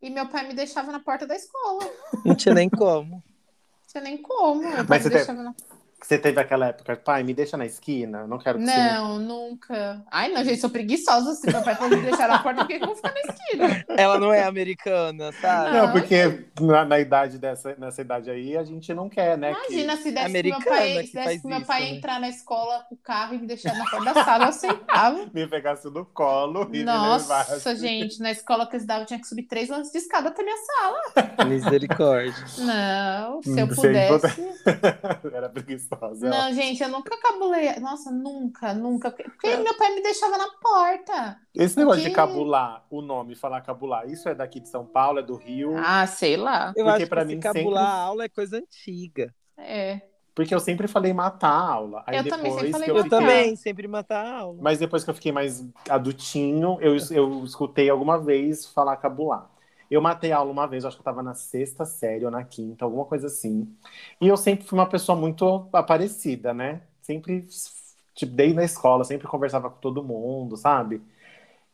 [0.00, 1.90] e meu pai me deixava na porta da escola.
[2.24, 3.12] Não tinha nem como.
[3.12, 3.22] Não
[3.88, 4.60] tinha nem como.
[4.60, 5.54] Meu pai Mas você, na...
[6.06, 9.24] você teve aquela época, pai, me deixa na esquina, não quero que Não, você...
[9.24, 10.02] nunca.
[10.10, 11.34] Ai, não, gente, sou preguiçosa.
[11.34, 13.84] Se meu pai pode me deixar na porta, por que eu vou ficar na esquina?
[13.96, 15.76] Ela não é americana, sabe?
[15.76, 19.52] Não, não porque na, na, idade dessa, nessa idade aí, a gente não quer, né?
[19.52, 20.02] Imagina que...
[20.02, 22.20] se desse americana meu pai, se desse meu pai isso, entrar né?
[22.20, 25.26] na escola com o carro e me deixar na porta da sala, eu aceitava.
[25.32, 27.76] me pegasse no colo e Nossa, me levasse.
[27.76, 30.42] gente, na escola que eu estudava, eu tinha que subir três lances de escada até
[30.42, 31.46] minha sala.
[31.46, 32.44] Misericórdia.
[32.58, 34.42] Não, se eu pudesse.
[35.32, 35.91] Era preguiçosa.
[36.20, 37.78] Não, gente, eu nunca cabulei.
[37.80, 39.10] Nossa, nunca, nunca.
[39.10, 41.38] Porque meu pai me deixava na porta.
[41.54, 45.22] Esse negócio de cabular o nome, falar cabular, isso é daqui de São Paulo, é
[45.22, 45.74] do Rio?
[45.76, 46.72] Ah, sei lá.
[46.76, 49.34] Eu Porque acho pra que mim cabular sempre- a aula é coisa antiga.
[49.56, 50.00] É.
[50.34, 52.02] Porque eu sempre falei matar a aula.
[52.06, 53.20] Aí Eu depois também sempre falei eu, Eu matar.
[53.20, 53.34] fiquei...
[53.36, 54.58] também, sempre matar a aula.
[54.62, 59.50] Mas depois que eu fiquei mais adultinho, eu, eu escutei alguma vez falar cabular.
[59.92, 62.44] Eu matei a aula uma vez, acho que eu tava na sexta série ou na
[62.44, 63.76] quinta, alguma coisa assim.
[64.20, 66.82] E eu sempre fui uma pessoa muito aparecida, né?
[67.02, 67.46] Sempre,
[68.14, 71.02] tipo, desde na escola, sempre conversava com todo mundo, sabe?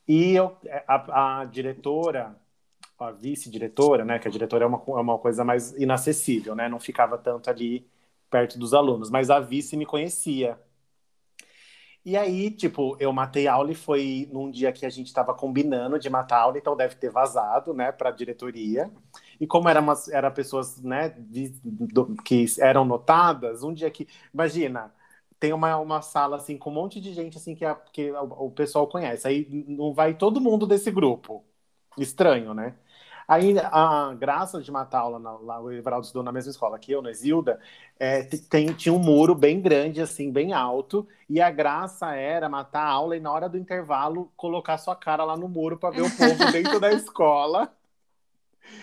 [0.06, 2.36] E eu, a, a diretora,
[2.98, 4.18] a vice-diretora, né?
[4.18, 6.68] Que a diretora é uma, é uma coisa mais inacessível, né?
[6.68, 7.86] Não ficava tanto ali
[8.30, 10.58] perto dos alunos, mas a vice me conhecia.
[12.04, 15.34] E aí, tipo, eu matei a aula e foi num dia que a gente tava
[15.34, 18.90] combinando de matar a aula, então deve ter vazado, né, pra diretoria.
[19.40, 24.92] E como eram era pessoas, né, vi- do- que eram notadas, um dia que, imagina,
[25.38, 28.50] tem uma, uma sala assim com um monte de gente assim que, a, que o
[28.50, 29.26] pessoal conhece.
[29.28, 31.44] Aí não vai todo mundo desse grupo.
[31.98, 32.76] Estranho, né?
[33.28, 36.78] Aí a graça de matar a aula, na- lá o Everaldo estudou na mesma escola
[36.78, 37.60] que eu, na Exilda,
[38.00, 42.48] é, t- tem, tinha um muro bem grande, assim, bem alto, e a graça era
[42.48, 45.94] matar a aula e na hora do intervalo colocar sua cara lá no muro para
[45.94, 47.70] ver o povo dentro da escola.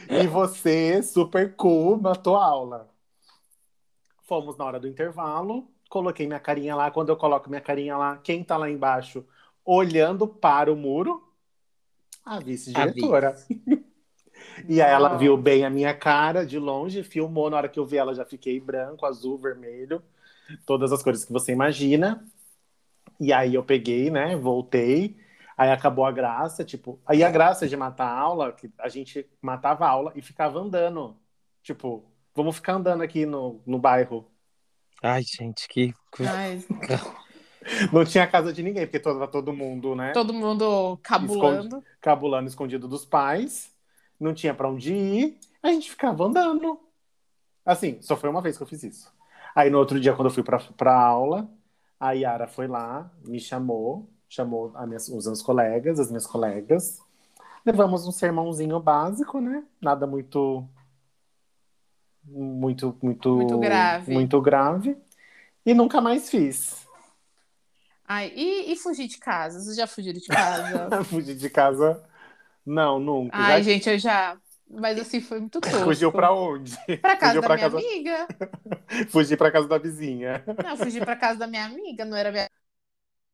[0.10, 2.90] E você, super cool, matou a aula.
[4.24, 6.90] Fomos na hora do intervalo, coloquei minha carinha lá.
[6.92, 9.26] Quando eu coloco minha carinha lá, quem tá lá embaixo
[9.64, 11.24] olhando para o muro?
[12.26, 13.36] A vice-diretora.
[14.68, 17.50] E aí ela viu bem a minha cara de longe, filmou.
[17.50, 20.02] Na hora que eu vi ela, já fiquei branco, azul, vermelho,
[20.66, 22.26] todas as cores que você imagina.
[23.20, 24.36] E aí eu peguei, né?
[24.36, 25.18] Voltei.
[25.58, 27.00] Aí acabou a graça, tipo.
[27.06, 30.60] Aí a graça de matar a aula, que a gente matava a aula e ficava
[30.60, 31.16] andando.
[31.64, 32.04] Tipo,
[32.36, 34.30] vamos ficar andando aqui no, no bairro.
[35.02, 35.94] Ai, gente, que.
[36.20, 36.64] Ai,
[37.92, 40.12] Não tinha casa de ninguém, porque tava todo mundo, né?
[40.12, 41.84] todo mundo cabulando.
[42.00, 43.75] cabulando escondido dos pais,
[44.20, 46.80] não tinha pra onde ir, a gente ficava andando.
[47.66, 49.12] Assim, só foi uma vez que eu fiz isso.
[49.56, 51.50] Aí no outro dia, quando eu fui pra, pra aula,
[52.00, 57.00] a Yara foi lá, me chamou, chamou a minhas, os meus colegas, as minhas colegas.
[57.66, 59.64] Levamos um sermãozinho básico, né?
[59.82, 60.68] Nada muito.
[62.24, 63.36] Muito, muito.
[63.36, 64.14] Muito grave.
[64.14, 64.98] Muito grave.
[65.66, 66.86] E nunca mais fiz.
[68.08, 69.60] Ai, e, e fugir de casa?
[69.60, 71.04] Vocês já fugiram de casa?
[71.06, 72.04] Fugir de casa.
[72.66, 73.38] Não, nunca.
[73.38, 74.38] Ai, Já gente, eu já.
[74.68, 75.78] Mas assim, foi muito tosco.
[75.86, 76.76] Fugiu pra onde?
[76.98, 78.28] Pra casa Fugiu da pra minha casa- amiga.
[79.10, 80.44] Fugir pra casa da vizinha.
[80.64, 82.50] Não, eu fugi pra casa da minha amiga, não era minha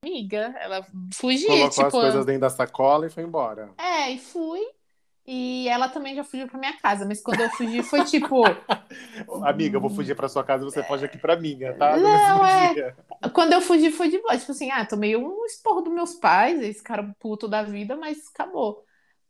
[0.04, 0.54] amiga.
[0.60, 1.86] Ela fugia, Colocou tipo.
[1.86, 3.70] as coisas dentro da sacola e foi embora.
[3.78, 4.60] É, e fui.
[5.26, 8.42] E ela também já fugiu pra minha casa, mas quando eu fugi foi tipo.
[9.46, 11.96] Amiga, eu vou fugir pra sua casa e você foge aqui pra minha, tá?
[11.96, 12.74] Não, é.
[12.74, 12.98] dia.
[13.32, 14.38] Quando eu fugi foi de boa.
[14.38, 18.28] Tipo assim, ah, tomei um esporro dos meus pais, esse cara puto da vida, mas
[18.34, 18.84] acabou.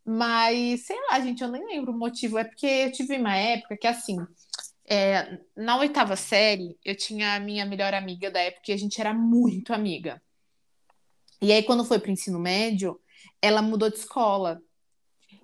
[0.06, 2.38] Mas, sei lá, gente, eu nem lembro o motivo.
[2.38, 4.18] É porque eu tive uma época que, assim,
[4.86, 9.00] é, na oitava série, eu tinha a minha melhor amiga da época e a gente
[9.00, 10.22] era muito amiga.
[11.42, 13.00] E aí, quando foi pro ensino médio,
[13.42, 14.62] ela mudou de escola.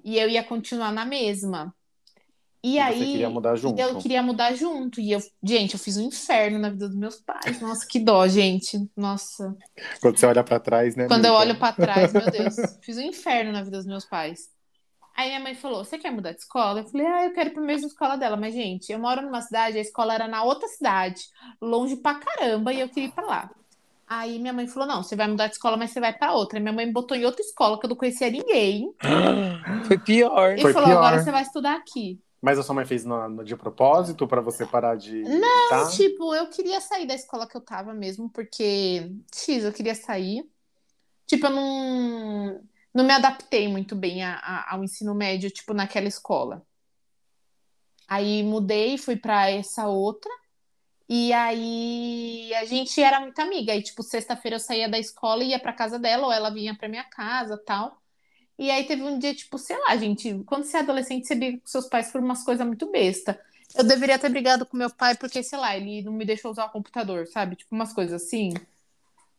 [0.03, 1.75] E eu ia continuar na mesma.
[2.63, 3.11] E, E aí.
[3.11, 3.79] queria mudar junto.
[3.79, 4.99] Eu queria mudar junto.
[4.99, 7.61] E eu, gente, eu fiz um inferno na vida dos meus pais.
[7.61, 8.89] Nossa, que dó, gente.
[8.95, 9.55] Nossa.
[10.01, 11.07] Quando você olha pra trás, né?
[11.07, 11.51] Quando eu amiga?
[11.51, 14.49] olho pra trás, meu Deus, fiz um inferno na vida dos meus pais.
[15.15, 16.81] Aí minha mãe falou: Você quer mudar de escola?
[16.81, 18.37] Eu falei: Ah, eu quero ir pra mesma escola dela.
[18.37, 21.21] Mas, gente, eu moro numa cidade, a escola era na outra cidade,
[21.61, 23.49] longe pra caramba, e eu queria ir pra lá.
[24.07, 26.57] Aí minha mãe falou: Não, você vai mudar de escola, mas você vai pra outra.
[26.57, 28.93] Aí minha mãe me botou em outra escola que eu não conhecia ninguém.
[29.87, 30.57] Foi pior.
[30.57, 30.97] E Foi falou: pior.
[30.97, 32.19] Agora você vai estudar aqui.
[32.41, 35.23] Mas a sua mãe fez no- no- de propósito pra você parar de.
[35.23, 39.95] Não, tipo, eu queria sair da escola que eu tava mesmo, porque, X, eu queria
[39.95, 40.47] sair.
[41.25, 46.07] Tipo, eu não, não me adaptei muito bem a- a- ao ensino médio, tipo, naquela
[46.07, 46.63] escola.
[48.07, 50.31] Aí mudei, fui pra essa outra.
[51.09, 53.73] E aí a gente era muito amiga.
[53.73, 56.75] Aí, tipo, sexta-feira eu saía da escola e ia pra casa dela, ou ela vinha
[56.77, 57.97] pra minha casa tal.
[58.57, 61.59] E aí teve um dia, tipo, sei lá, gente, quando você é adolescente, você briga
[61.59, 63.39] com seus pais por umas coisas muito besta.
[63.75, 66.65] Eu deveria ter brigado com meu pai porque, sei lá, ele não me deixou usar
[66.65, 67.55] o computador, sabe?
[67.55, 68.53] Tipo, umas coisas assim.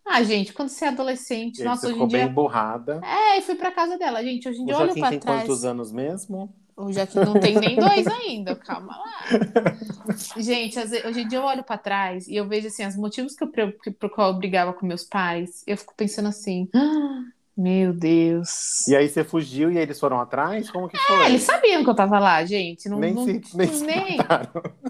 [0.07, 2.25] Ah, gente, quando você é adolescente, E nossa, você hoje ficou em dia.
[2.27, 3.01] bem burrada.
[3.05, 4.23] É, e fui pra casa dela.
[4.23, 5.41] Gente, hoje em dia eu olho pra tem trás.
[5.43, 6.55] quantos anos mesmo?
[6.77, 9.27] O Joaquim não tem nem dois ainda, calma lá.
[10.37, 13.45] Gente, hoje em dia eu olho pra trás e eu vejo assim, os motivos que
[13.45, 13.51] eu,
[13.95, 17.25] por qual eu brigava com meus pais, eu fico pensando assim, "Ah,
[17.61, 18.87] Meu Deus.
[18.87, 20.71] E aí você fugiu e eles foram atrás?
[20.71, 21.27] Como que É, foi?
[21.27, 22.89] eles sabiam que eu tava lá, gente.
[22.89, 24.17] Não, nem não, se, nem nem-.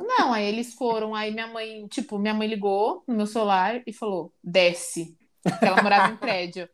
[0.06, 3.92] Não, aí eles foram, aí minha mãe, tipo, minha mãe ligou no meu celular e
[3.92, 5.16] falou, desce.
[5.42, 6.68] Porque ela morava em prédio.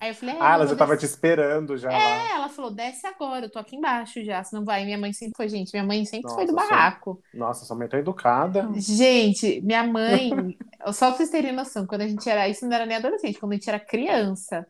[0.00, 1.98] Aí eu falei, é, Ah, ela já tava te esperando já lá.
[1.98, 4.84] É, ela falou, desce agora, eu tô aqui embaixo já, senão vai.
[4.84, 7.20] Minha mãe sempre foi, gente, minha mãe sempre foi do Nossa, barraco.
[7.32, 8.68] Nossa, sua mãe é tão educada.
[8.74, 10.30] Gente, minha mãe,
[10.92, 13.52] só pra vocês terem noção, quando a gente era, isso não era nem adolescente, quando
[13.52, 14.66] a gente era criança,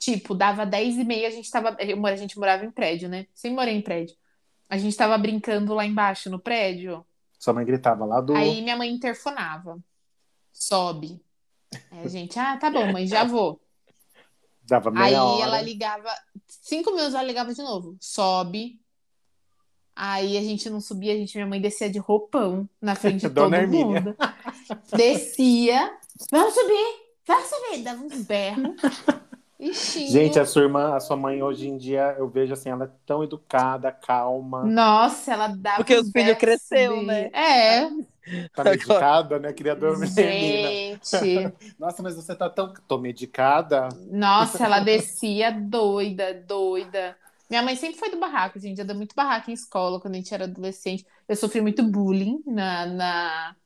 [0.00, 3.08] tipo, dava 10 e meia, a gente tava, eu mora- a gente morava em prédio,
[3.08, 3.26] né?
[3.34, 4.16] Sempre morei em prédio.
[4.68, 7.04] A gente tava brincando lá embaixo no prédio,
[7.38, 8.34] Sua mãe gritava lá do.
[8.34, 9.78] aí minha mãe interfonava,
[10.52, 11.22] sobe.
[11.92, 13.60] Aí a gente, ah, tá bom, mãe, já vou.
[14.62, 15.42] Dava meia Aí hora.
[15.44, 16.08] ela ligava,
[16.46, 18.80] cinco minutos ela ligava de novo, sobe.
[19.94, 23.30] Aí a gente não subia, a gente, minha mãe descia de roupão na frente de
[23.34, 24.00] todo Hermínia.
[24.00, 24.16] mundo.
[24.96, 25.92] Descia,
[26.30, 26.94] vamos subir,
[27.26, 28.76] vamos subir, dava uns berros.
[29.60, 32.84] Ixi, Gente, a sua irmã, a sua mãe hoje em dia, eu vejo assim, ela
[32.86, 37.30] é tão educada, calma, nossa, ela dava Porque filhos berros cresceu, de- né?
[37.32, 37.90] É,
[38.54, 39.52] tá medicada, né?
[39.52, 40.06] Queria dormir.
[40.06, 42.72] gente, Nossa, mas você tá tão.
[42.88, 43.88] Tô medicada.
[44.10, 47.16] nossa, ela descia doida, doida.
[47.48, 48.78] Minha mãe sempre foi do barraco, gente.
[48.78, 51.04] Eu dei muito barraco em escola quando a gente era adolescente.
[51.28, 53.56] Eu sofri muito bullying na, na,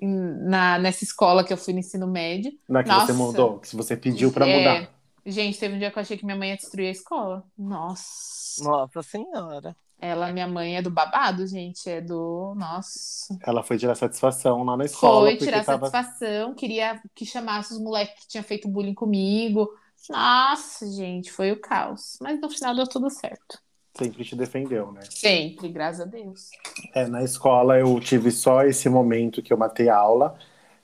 [0.00, 2.52] na- nessa escola que eu fui no ensino médio.
[2.70, 3.06] É que Nossa.
[3.06, 4.58] você mudou, que você pediu pra É.
[4.58, 4.94] mudar.
[5.26, 7.44] Gente, teve um dia que eu achei que minha mãe ia destruir a escola.
[7.56, 8.62] Nossa.
[8.62, 9.74] Nossa senhora.
[9.98, 11.88] Ela, minha mãe, é do babado, gente.
[11.88, 12.54] É do.
[12.56, 13.38] Nossa.
[13.46, 15.30] Ela foi tirar satisfação lá na escola.
[15.30, 15.88] Foi tirar tava...
[15.88, 19.70] satisfação, queria que chamasse os moleques que tinham feito bullying comigo.
[20.10, 22.18] Nossa, gente, foi o caos.
[22.20, 23.58] Mas no final deu tudo certo.
[23.96, 25.00] Sempre te defendeu, né?
[25.08, 26.50] Sempre, graças a Deus.
[26.94, 30.36] É, na escola eu tive só esse momento que eu matei a aula.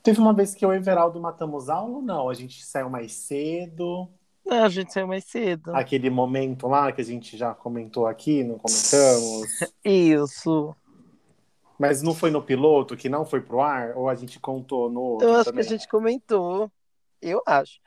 [0.03, 2.31] Teve uma vez que eu e o Everaldo matamos aula ou não?
[2.31, 4.09] A gente saiu mais cedo.
[4.51, 5.73] Não, a gente saiu mais cedo.
[5.77, 9.49] Aquele momento lá que a gente já comentou aqui, não comentamos.
[9.85, 10.75] Isso.
[11.79, 13.97] Mas não foi no piloto, que não foi pro ar?
[13.97, 15.63] Ou a gente contou no outro Eu acho também?
[15.65, 16.71] que a gente comentou.
[17.23, 17.81] Eu acho.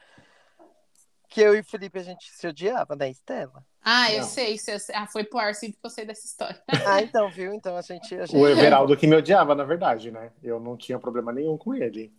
[1.28, 3.64] Que eu e o Felipe a gente se odiava, né, Estela?
[3.84, 4.28] Ah, eu Não.
[4.28, 4.96] sei, sei, eu sei.
[4.96, 6.62] Ah, foi pro ar, sim, porque eu sei dessa história.
[6.88, 7.54] Ah, então, viu?
[7.54, 8.16] Então a gente.
[8.16, 8.38] A gente...
[8.38, 10.32] O Everaldo que me odiava, na verdade, né?
[10.42, 12.14] Eu não tinha problema nenhum com ele.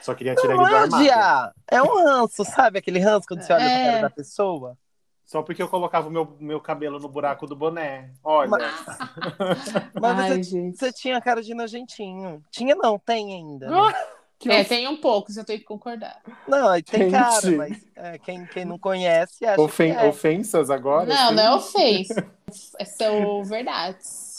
[0.00, 0.78] Só queria tirar Não ele do é
[1.12, 1.52] armário.
[1.70, 2.78] É um ranço, sabe?
[2.78, 3.84] Aquele ranço quando você olha pra É.
[3.90, 4.76] cara da pessoa.
[5.24, 8.10] Só porque eu colocava o meu, meu cabelo no buraco do boné.
[8.24, 8.72] Olha, Mas
[10.32, 12.42] Ai, você, você tinha cara de nojentinho.
[12.50, 13.68] Tinha não, tem ainda.
[13.68, 13.94] né?
[14.38, 16.18] que É, tem um pouco, eu tenho que concordar.
[16.48, 17.12] Não, tem Gente.
[17.12, 20.08] cara, mas é, quem, quem não conhece acha ofen- que é.
[20.08, 21.06] ofensas agora?
[21.06, 21.34] não, sim?
[21.34, 22.26] não é ofensa.
[22.96, 24.29] São verdades.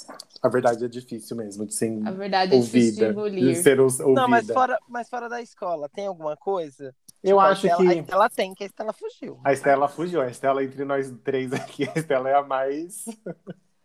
[0.44, 3.06] A verdade é difícil mesmo de ser A verdade é difícil de ouvida.
[3.06, 3.62] De engolir.
[3.64, 4.22] ser os- ouvida.
[4.22, 6.96] Não, mas fora, mas fora da escola, tem alguma coisa?
[7.24, 9.40] Eu Tipo, a acho Estela- A que Estela tem, que a Estela fugiu.
[9.44, 10.22] a Estela fugiu.
[10.22, 13.06] A Estela, entre nós três aqui, a Estela é a mais.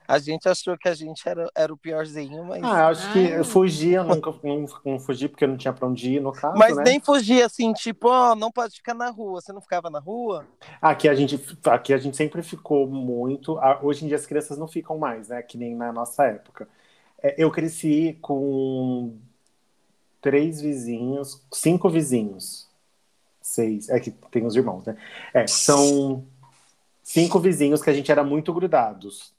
[0.09, 2.63] A gente achou que a gente era, era o piorzinho, mas.
[2.63, 5.73] Ah, eu acho que eu fugi, eu nunca não, não fugi porque eu não tinha
[5.73, 6.85] pra onde ir, no caso, mas né?
[6.85, 9.41] nem fugir assim, tipo, ó, não pode ficar na rua.
[9.41, 10.47] Você não ficava na rua?
[10.81, 13.59] Aqui a gente, aqui a gente sempre ficou muito.
[13.83, 15.43] Hoje em dia as crianças não ficam mais, né?
[15.43, 16.69] Que nem na nossa época.
[17.23, 19.17] É, Eu cresci com
[20.21, 22.69] três vizinhos, cinco vizinhos,
[23.41, 23.89] seis.
[23.89, 24.97] É que tem os irmãos, né?
[25.33, 26.25] É, são
[27.03, 29.36] cinco vizinhos que a gente era muito grudados.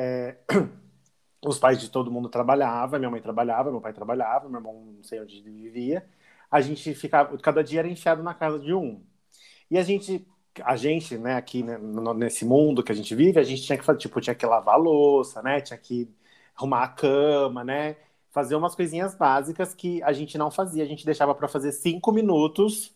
[0.00, 0.36] É,
[1.44, 5.02] os pais de todo mundo trabalhavam, minha mãe trabalhava, meu pai trabalhava, meu irmão não
[5.02, 6.08] sei onde vivia.
[6.48, 9.02] A gente ficava, cada dia era enfiado na casa de um.
[9.68, 10.24] E a gente,
[10.62, 11.76] a gente, né, aqui né,
[12.16, 14.76] nesse mundo que a gente vive, a gente tinha que fazer, tipo, tinha que lavar
[14.76, 16.08] a louça, né, tinha que
[16.54, 17.96] arrumar a cama, né,
[18.30, 20.84] fazer umas coisinhas básicas que a gente não fazia.
[20.84, 22.94] A gente deixava para fazer cinco minutos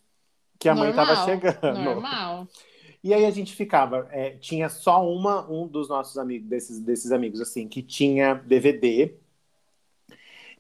[0.59, 1.81] que a mãe estava Normal, chegando.
[1.81, 2.49] Normal.
[3.03, 7.11] E aí a gente ficava, é, tinha só uma, um dos nossos amigos, desses, desses
[7.11, 9.15] amigos, assim, que tinha DVD.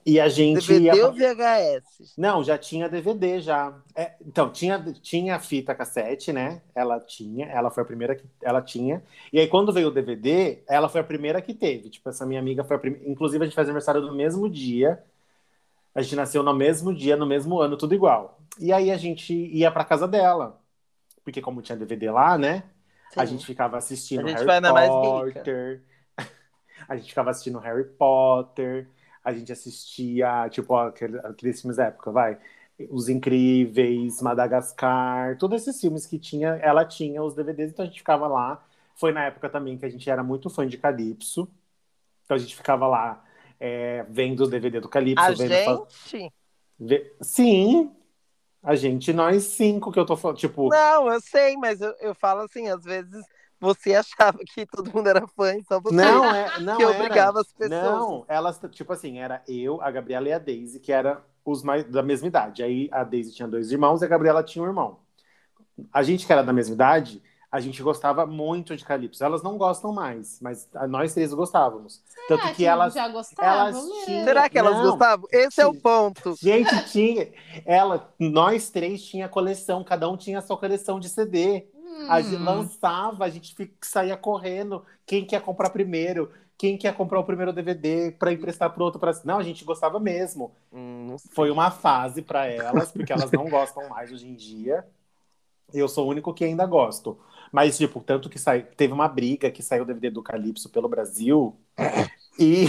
[0.05, 1.07] E a gente DVD ia.
[1.07, 2.14] ou VHS?
[2.18, 3.81] Não, já tinha DVD já.
[3.94, 6.61] É, então, tinha, tinha fita cassete, né?
[6.74, 9.05] Ela tinha, ela foi a primeira que ela tinha.
[9.33, 11.88] E aí, quando veio o DVD, ela foi a primeira que teve.
[11.90, 13.09] Tipo, essa minha amiga foi a primeira.
[13.09, 15.00] Inclusive, a gente faz aniversário no mesmo dia.
[15.94, 18.40] A gente nasceu no mesmo dia, no mesmo ano, tudo igual.
[18.59, 20.62] E aí a gente ia pra casa dela.
[21.25, 22.65] Porque, como tinha DVD lá, né?
[23.17, 23.33] A Sim.
[23.33, 25.83] gente ficava assistindo A gente Harry mais Potter.
[26.89, 28.89] A gente ficava assistindo Harry Potter.
[29.25, 32.39] A gente assistia, tipo, aquele- aqueles filmes da época, vai.
[32.91, 37.99] Os Incríveis, Madagascar, todos esses filmes que tinha, ela tinha os DVDs, então a gente
[37.99, 38.65] ficava lá.
[38.97, 41.49] Foi na época também que a gente era muito fã de Calypso.
[42.25, 43.25] Então a gente ficava lá
[43.61, 45.25] é, vendo o DVD do Calypso.
[45.25, 46.33] A gente?
[46.79, 47.91] Ve- Sim.
[48.62, 52.14] A gente, nós cinco que eu tô falando, tipo, Não, eu sei, mas eu, eu
[52.14, 53.25] falo assim, às vezes
[53.61, 56.93] você achava que todo mundo era fã, então você não é, não que era.
[56.93, 57.70] obrigava as pessoas.
[57.70, 61.84] Não, elas, tipo assim, era eu, a Gabriela e a Daisy, que era os mais
[61.84, 62.62] da mesma idade.
[62.62, 65.01] Aí a Daisy tinha dois irmãos e a Gabriela tinha um irmão.
[65.93, 67.22] A gente que era da mesma idade,
[67.53, 69.22] a gente gostava muito de Calypso.
[69.22, 72.03] Elas não gostam mais, mas nós três gostávamos.
[72.26, 72.94] Tanto Ah, que elas.
[72.94, 74.84] já gostavam, elas tinham- Será que elas Não.
[74.90, 75.28] gostavam?
[75.30, 76.34] Esse é o ponto.
[76.40, 77.28] Gente, tinha.
[77.66, 81.66] Ela, nós três tinha coleção, cada um tinha a sua coleção de CD.
[82.09, 82.44] A gente Hum.
[82.44, 84.82] lançava, a gente saía correndo.
[85.07, 86.30] Quem quer comprar primeiro?
[86.57, 88.98] Quem quer comprar o primeiro DVD para emprestar pro outro?
[88.98, 89.12] Pra...
[89.24, 90.53] Não, a gente gostava mesmo.
[90.72, 91.16] Hum.
[91.32, 94.86] Foi uma fase para elas, porque elas não gostam mais hoje em dia.
[95.74, 97.18] Eu sou o único que ainda gosto.
[97.53, 98.62] Mas, tipo, tanto que sai...
[98.62, 101.57] teve uma briga que saiu o DVD do Calypso pelo Brasil
[102.38, 102.66] e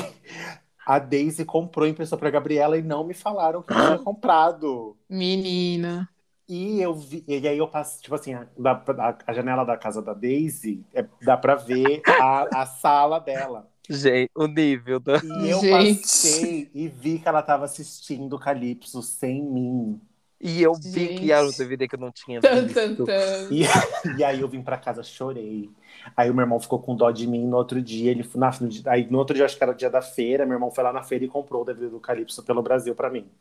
[0.86, 4.98] a Daisy comprou a impressão para Gabriela e não me falaram que tinha comprado.
[5.10, 6.10] Menina.
[6.48, 9.78] E eu vi, e aí eu passo, tipo assim, a, da- a- a janela da
[9.78, 13.70] casa da Daisy, é- dá pra ver a, a sala dela.
[13.90, 15.18] Gente, o nível da.
[15.24, 16.02] E eu Gente.
[16.02, 20.00] passei e vi que ela tava assistindo Calypso sem mim.
[20.44, 21.22] E eu vi Gente.
[21.22, 22.74] que era um DVD que eu não tinha visto.
[22.74, 23.48] tan, tan.
[23.50, 23.64] E,
[24.20, 25.70] e aí eu vim pra casa, chorei.
[26.18, 28.12] Aí o meu irmão ficou com dó de mim no outro dia.
[28.12, 30.56] Ele, na, no aí no outro dia, acho que era o dia da feira, meu
[30.56, 33.32] irmão foi lá na feira e comprou o DVD do Calypso pelo Brasil pra mim.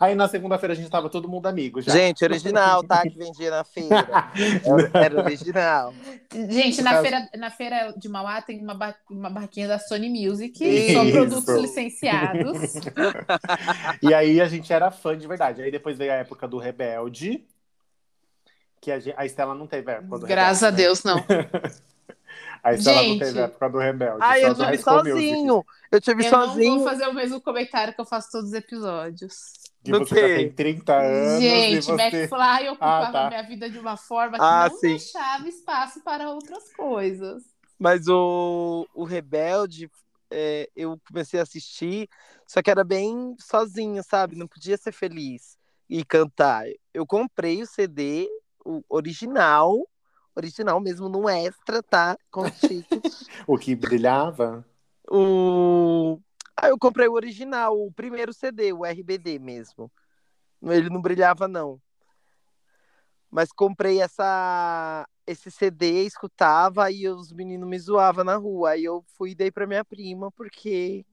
[0.00, 1.92] Aí na segunda-feira a gente tava todo mundo amigo já.
[1.92, 3.02] Gente, original, tá?
[3.02, 4.06] Que vendia na feira.
[4.94, 5.92] Era, era original.
[6.32, 10.08] Gente, na caso- feira, na feira de Mauá tem uma, ba- uma barraquinha da Sony
[10.08, 10.64] Music.
[10.64, 10.92] Isso.
[10.92, 12.74] São produtos licenciados.
[14.02, 15.62] E aí a gente era fã de verdade.
[15.62, 17.44] Aí depois veio a época do Rebelde.
[18.80, 21.16] Que a, gen- a Estela não teve a época do Graças a Rebelde, Deus, não.
[21.16, 21.24] né?
[22.62, 23.10] A Estela Gente.
[23.20, 24.18] não teve a época do Rebelde.
[24.20, 25.10] Ai, só eu tive School Music.
[25.12, 25.66] sozinho.
[25.92, 26.70] Eu tive Eu sozinho.
[26.70, 29.34] não vou fazer o mesmo comentário que eu faço todos os episódios.
[29.84, 30.20] Que Do você quê?
[30.20, 32.02] já tem 30 anos Gente, você...
[32.02, 33.28] McFly ocupava Ah, tá.
[33.28, 34.88] minha vida de uma forma que Ah, não sim.
[34.88, 37.42] deixava espaço para outras coisas.
[37.78, 39.90] Mas o, o Rebelde,
[40.30, 42.08] é, eu comecei a assistir,
[42.46, 44.36] só que era bem sozinho, sabe?
[44.36, 45.56] Não podia ser feliz
[45.88, 46.66] e cantar.
[46.92, 48.28] Eu comprei o CD,
[48.64, 49.88] o original,
[50.34, 52.16] original mesmo, num extra, tá?
[52.30, 53.04] Com ticket.
[53.46, 54.64] O que brilhava?
[55.10, 56.20] o...
[56.60, 59.90] Ah, eu comprei o original, o primeiro CD, o RBD mesmo.
[60.60, 61.80] Ele não brilhava, não.
[63.30, 68.70] Mas comprei essa esse CD, escutava e os meninos me zoavam na rua.
[68.70, 71.04] Aí eu fui e dei pra minha prima, porque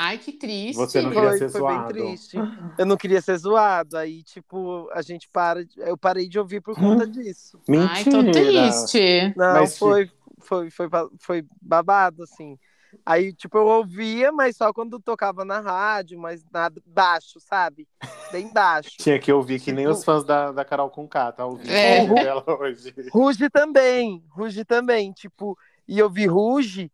[0.00, 0.76] Ai, que triste.
[0.76, 1.92] Você não queria foi, ser foi bem zoado.
[1.92, 2.38] triste.
[2.78, 3.96] Eu não queria ser zoado.
[3.96, 5.66] Aí, tipo, a gente para.
[5.76, 7.60] Eu parei de ouvir por conta disso.
[7.68, 9.34] Ai, tô triste.
[9.36, 10.08] Não, Mas, foi,
[10.38, 12.56] foi, foi, foi babado, assim.
[13.04, 17.88] Aí, tipo, eu ouvia, mas só quando tocava na rádio, mas nada baixo, sabe?
[18.30, 18.90] Bem baixo.
[18.98, 22.06] Tinha que ouvir que nem Tipo- os fãs da, da Carol Conká, tá ouvindo É.
[22.06, 22.94] dela hoje.
[23.12, 26.90] Ruge também, Ruge também, tipo, e eu vi Ruge,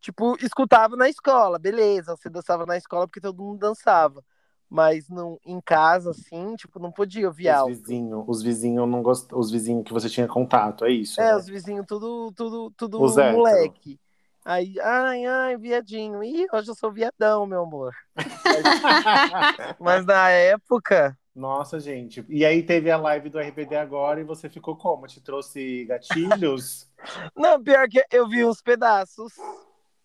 [0.00, 4.22] tipo, escutava na escola, beleza, você dançava na escola porque todo mundo dançava,
[4.68, 7.68] mas não, em casa, assim, tipo, não podia ouvir Os alto.
[7.74, 9.32] vizinhos, os vizinhos não gost...
[9.32, 11.20] os vizinhos que você tinha contato, é isso?
[11.20, 11.36] É, né?
[11.36, 13.74] os vizinhos tudo, tudo, tudo Os hétero.
[14.48, 16.22] Aí, ai, ai, viadinho.
[16.22, 17.92] Ih, hoje eu sou viadão, meu amor.
[19.80, 22.24] Mas na época, Nossa, gente.
[22.28, 25.08] E aí teve a live do RBD agora e você ficou como?
[25.08, 26.88] Te trouxe gatilhos?
[27.34, 29.32] Não, pior que eu vi uns pedaços.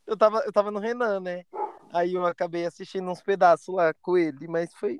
[0.08, 1.46] Eu tava, eu tava no Renan, né?
[1.94, 5.00] Aí eu acabei assistindo uns pedaços lá com ele, mas foi,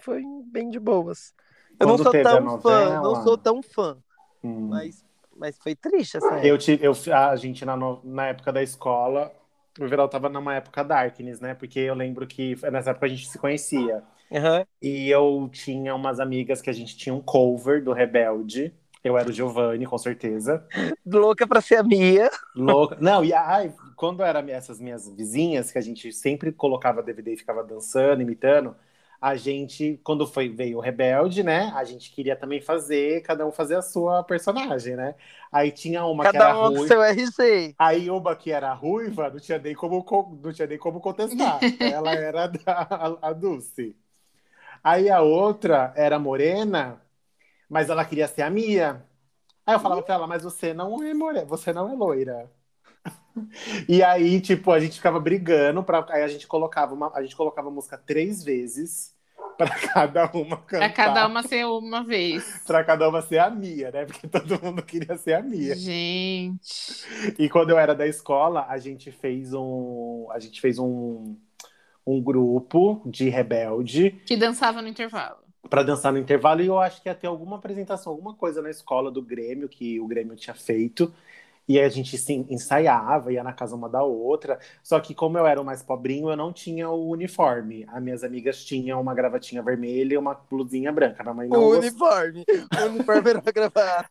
[0.00, 1.32] foi bem de boas.
[1.80, 3.96] Eu não sou tão fã, não sou tão fã,
[4.44, 4.68] Hum.
[4.68, 5.02] mas,
[5.36, 6.46] mas foi triste essa época.
[6.46, 9.32] Eu tive, eu, a gente na, na época da escola,
[9.78, 11.54] o Viral tava numa época Darkness, né?
[11.54, 14.02] Porque eu lembro que nessa época a gente se conhecia.
[14.30, 14.66] Aham.
[14.80, 18.72] E eu tinha umas amigas que a gente tinha um cover do Rebelde.
[19.04, 20.64] Eu era o Giovanni, com certeza.
[21.04, 22.30] Louca pra ser a Mia.
[22.54, 22.96] Louca.
[23.00, 27.36] Não, e ai, quando eram essas minhas vizinhas, que a gente sempre colocava DVD e
[27.36, 28.76] ficava dançando, imitando,
[29.22, 31.72] a gente, quando foi, veio o Rebelde, né?
[31.76, 35.16] A gente queria também fazer, cada um fazer a sua personagem, né?
[35.52, 36.96] Aí tinha uma que era Cada um ruiva.
[37.02, 37.76] seu RG.
[37.78, 41.72] Aí uma que era ruiva, não tinha nem como, co- não tinha nem como contestar.
[41.80, 43.96] Ela era da, a, a Dulce.
[44.84, 47.00] Aí a outra era morena,
[47.68, 49.04] mas ela queria ser a Mia.
[49.66, 52.50] Aí eu falava pra ela, mas você não é morena, você não é loira.
[53.88, 57.34] E aí, tipo, a gente ficava brigando, pra, aí a gente colocava uma, a gente
[57.36, 59.14] colocava a música três vezes
[59.56, 60.78] pra cada uma cantar.
[60.78, 62.62] Pra cada uma ser uma vez.
[62.66, 64.04] Pra cada uma ser a Mia, né?
[64.04, 65.74] Porque todo mundo queria ser a Mia.
[65.74, 67.06] Gente.
[67.38, 71.36] E quando eu era da escola, a gente fez um, a gente fez um,
[72.06, 74.10] um grupo de rebelde.
[74.26, 75.38] Que dançava no intervalo.
[75.70, 78.70] para dançar no intervalo e eu acho que ia ter alguma apresentação, alguma coisa na
[78.70, 81.12] escola do Grêmio que o Grêmio tinha feito.
[81.68, 84.58] E aí a gente sim, ensaiava, ia na casa uma da outra.
[84.82, 87.84] Só que como eu era o mais pobrinho, eu não tinha o uniforme.
[87.88, 91.22] As minhas amigas tinham uma gravatinha vermelha e uma blusinha branca.
[91.22, 92.44] Minha mãe não O gost- uniforme.
[92.74, 94.10] O uniforme era uma gravata.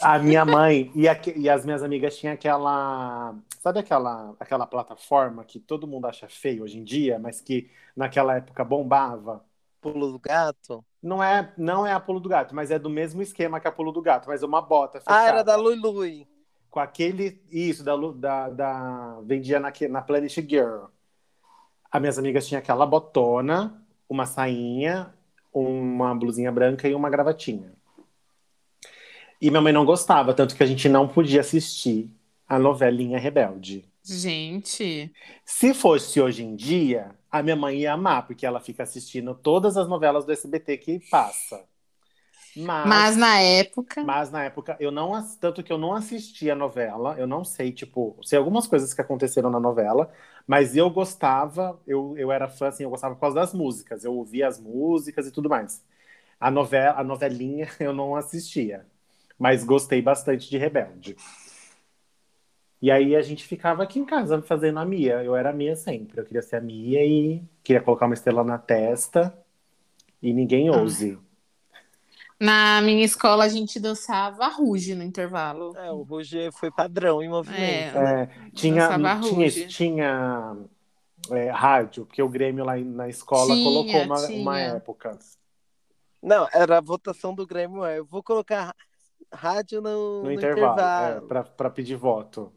[0.00, 3.34] A minha mãe e, a- e as minhas amigas tinham aquela.
[3.60, 8.36] Sabe aquela, aquela plataforma que todo mundo acha feio hoje em dia, mas que naquela
[8.36, 9.44] época bombava?
[9.80, 10.84] Pulo do gato.
[11.02, 13.72] Não é, não é a pulo do gato, mas é do mesmo esquema que a
[13.72, 15.20] pulo do gato, mas uma bota fechada.
[15.20, 16.26] Ah, era da Lui Lui.
[16.78, 17.42] Com aquele.
[17.50, 20.84] Isso, da, da, da vendia na, na Planet Girl.
[21.90, 25.12] As minhas amigas tinham aquela botona, uma sainha,
[25.52, 27.72] uma blusinha branca e uma gravatinha.
[29.42, 32.08] E minha mãe não gostava, tanto que a gente não podia assistir
[32.48, 33.84] a novelinha Rebelde.
[34.04, 35.12] Gente.
[35.44, 39.76] Se fosse hoje em dia, a minha mãe ia amar, porque ela fica assistindo todas
[39.76, 41.67] as novelas do SBT que passa.
[42.54, 44.04] Mas, Mas na época.
[44.04, 47.72] mas na época eu não tanto que eu não assisti a novela, eu não sei,
[47.72, 50.12] tipo, sei algumas coisas que aconteceram na novela,
[50.46, 54.14] mas eu gostava, eu, eu era fã assim, eu gostava por causa das músicas, eu
[54.14, 55.84] ouvia as músicas e tudo mais.
[56.40, 58.86] A novela, a novelinha eu não assistia,
[59.38, 61.16] mas gostei bastante de Rebelde.
[62.80, 65.22] E aí a gente ficava aqui em casa fazendo a Mia.
[65.24, 66.20] Eu era a Mia sempre.
[66.20, 69.36] Eu queria ser a Mia e queria colocar uma estrela na testa
[70.22, 71.18] e ninguém ouse.
[72.40, 75.76] Na minha escola a gente dançava ruge no intervalo.
[75.76, 77.96] É, o Ruge foi padrão em movimento.
[77.98, 78.22] É.
[78.22, 80.56] É, tinha, Dançava tinha, tinha
[81.32, 84.40] é, rádio, porque o Grêmio lá na escola Tinha, colocou uma, tinha.
[84.40, 85.18] uma época.
[86.22, 87.84] Não, era a votação do Grêmio.
[87.84, 88.72] é, Eu vou colocar
[89.32, 91.16] rádio no, No, no intervalo, intervalo.
[91.16, 92.52] é, pra, pra pedir voto.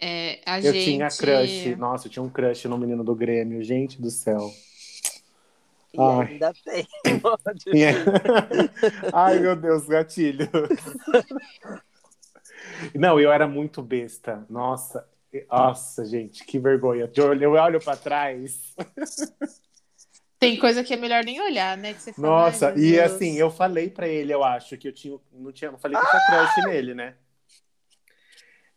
[0.00, 0.84] É, a Eu gente...
[0.84, 1.76] tinha crush.
[1.76, 4.50] Nossa, eu tinha um crush no menino do Grêmio, gente do céu.
[5.94, 6.26] E Ai.
[6.28, 6.86] ainda tem.
[7.74, 7.92] É-
[9.12, 10.48] Ai, meu Deus, gatilho.
[12.94, 14.44] Não, eu era muito besta.
[14.48, 15.06] Nossa,
[15.50, 17.10] nossa, gente, que vergonha.
[17.40, 18.74] Eu olho, pra trás.
[20.38, 21.94] Tem coisa que é melhor nem olhar, né?
[21.94, 24.76] Que você fala, Nossa, "Ai, meu e Deus." assim, eu falei pra ele, eu acho
[24.76, 27.14] que eu tinha, não tinha, não falei que eu tinha crush nele, né?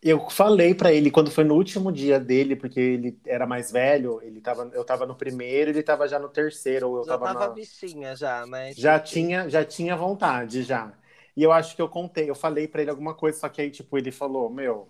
[0.08, 4.22] Eu falei pra ele quando foi no último dia dele, porque ele era mais velho,
[4.22, 7.34] ele tava, eu tava no primeiro, ele tava já no terceiro, ou eu Já tava,
[7.34, 8.72] tava na- bichinha já, né?
[8.74, 10.94] já tinha, já tinha vontade já.
[11.36, 13.72] E eu acho que eu contei, eu falei pra ele alguma coisa, só que aí
[13.72, 14.88] tipo ele falou, meu,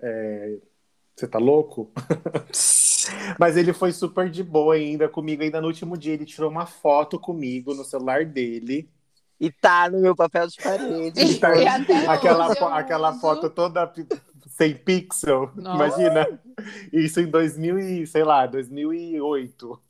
[0.00, 0.56] é,
[1.14, 1.92] você tá louco?
[3.38, 5.42] Mas ele foi super de boa ainda comigo.
[5.42, 8.88] Ainda no último dia, ele tirou uma foto comigo no celular dele.
[9.40, 11.20] E tá no meu papel de parede.
[11.20, 11.52] E Tá-
[12.12, 13.20] aquela, aquela uso.
[13.20, 13.92] foto toda
[14.58, 15.52] sem pixel.
[15.54, 16.02] Nossa.
[16.02, 16.40] Imagina.
[16.92, 19.80] Isso em 2000 e, sei lá, 2008.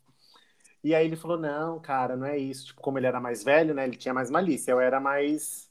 [0.83, 2.67] E aí ele falou: "Não, cara, não é isso.
[2.67, 3.83] Tipo, como ele era mais velho, né?
[3.85, 4.71] Ele tinha mais malícia.
[4.71, 5.67] Eu era mais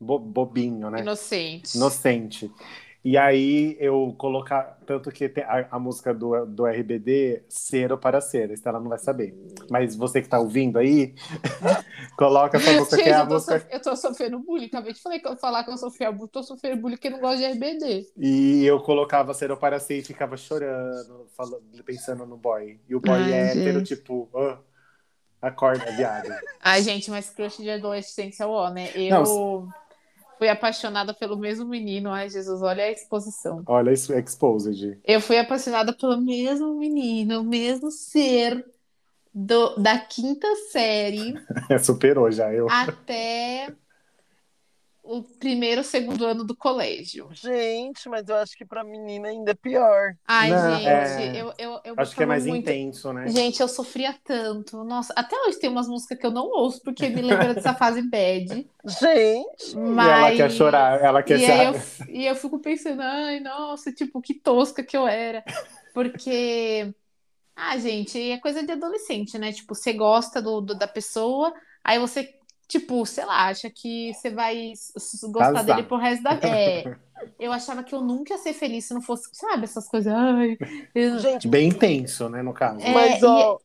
[0.00, 1.02] bo- bobinho, né?
[1.02, 1.76] Inocente.
[1.76, 2.50] Inocente.
[3.08, 4.76] E aí eu colocar.
[4.84, 8.90] Tanto que tem a, a música do, do RBD, Cero para Ser, isso ela não
[8.90, 9.34] vai saber.
[9.70, 11.14] Mas você que tá ouvindo aí,
[12.18, 13.58] coloca essa música Gente, que é a eu, música.
[13.60, 14.66] sof- eu tô sofrendo bullying.
[14.66, 16.28] Acabei de falar que eu, falar que eu sofri bullying.
[16.30, 18.06] Tô sofrendo bullying porque não gosto de RBD.
[18.18, 22.78] E eu colocava Cero para Ser e ficava chorando, falando, pensando no boy.
[22.86, 24.58] E o boy Ai, é hétero, tipo, ah,
[25.40, 26.28] acorda, viado.
[26.60, 28.90] Ai, gente, mas crush de adolescência, ó, né?
[28.94, 29.68] Eu Não,
[30.38, 32.10] fui apaixonada pelo mesmo menino.
[32.10, 33.62] Ai, Jesus, olha a exposição.
[33.66, 34.98] Olha isso, exposed.
[35.04, 38.64] Eu fui apaixonada pelo mesmo menino, o mesmo ser
[39.34, 41.34] do, da quinta série
[41.82, 42.52] Superou já.
[42.52, 42.68] Eu.
[42.70, 43.72] até
[45.08, 47.28] o primeiro, segundo ano do colégio.
[47.32, 50.12] Gente, mas eu acho que pra menina ainda é pior.
[50.26, 51.40] Ai, Não, gente, é.
[51.42, 52.68] eu, eu, eu Acho que é mais muito.
[52.68, 53.26] intenso, né?
[53.28, 54.84] Gente, eu sofria tanto.
[54.84, 58.02] Nossa, até hoje tem umas músicas que eu não ouço porque me lembra dessa fase
[58.02, 58.68] bad.
[59.00, 60.06] Gente, Mas...
[60.06, 61.72] E ela quer chorar, ela quer E eu,
[62.08, 65.42] e eu fico pensando, ai, nossa, tipo, que tosca que eu era.
[65.94, 66.94] Porque,
[67.56, 69.52] ah, gente, é coisa de adolescente, né?
[69.52, 71.52] Tipo, você gosta do, do- da pessoa,
[71.84, 72.37] aí você,
[72.68, 74.72] tipo, sei lá, acha que você vai
[75.32, 75.64] gostar Casar.
[75.64, 76.98] dele pro resto da vida.
[77.18, 80.12] É, eu achava que eu nunca ia ser feliz se não fosse, sabe, essas coisas,
[80.12, 80.56] ai,
[80.94, 82.80] eu- gente, Bem intenso, né, no caso.
[82.80, 83.58] É, mas e- ó.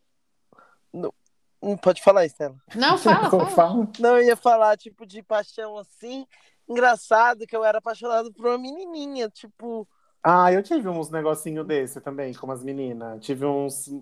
[0.91, 1.13] não-
[1.61, 2.55] não pode falar, Estela.
[2.75, 3.45] Não, fala, fala.
[3.51, 3.89] fala?
[3.99, 6.25] Não, eu ia falar, tipo, de paixão assim.
[6.67, 9.87] Engraçado que eu era apaixonado por uma menininha, tipo.
[10.23, 13.23] Ah, eu tive uns negocinho desse também, com as meninas.
[13.23, 13.93] Tive uns.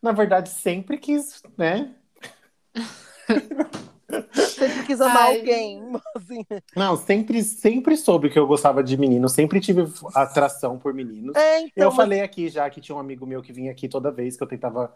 [0.00, 1.94] Na verdade, sempre quis, né?
[4.32, 5.38] Sempre quis amar Ai.
[5.38, 5.82] alguém.
[6.16, 6.46] Assim.
[6.76, 11.34] Não, sempre, sempre soube que eu gostava de menino, sempre tive atração por meninos.
[11.36, 11.72] É, então.
[11.76, 14.36] eu mas- falei aqui já que tinha um amigo meu que vinha aqui toda vez
[14.36, 14.94] que eu tentava.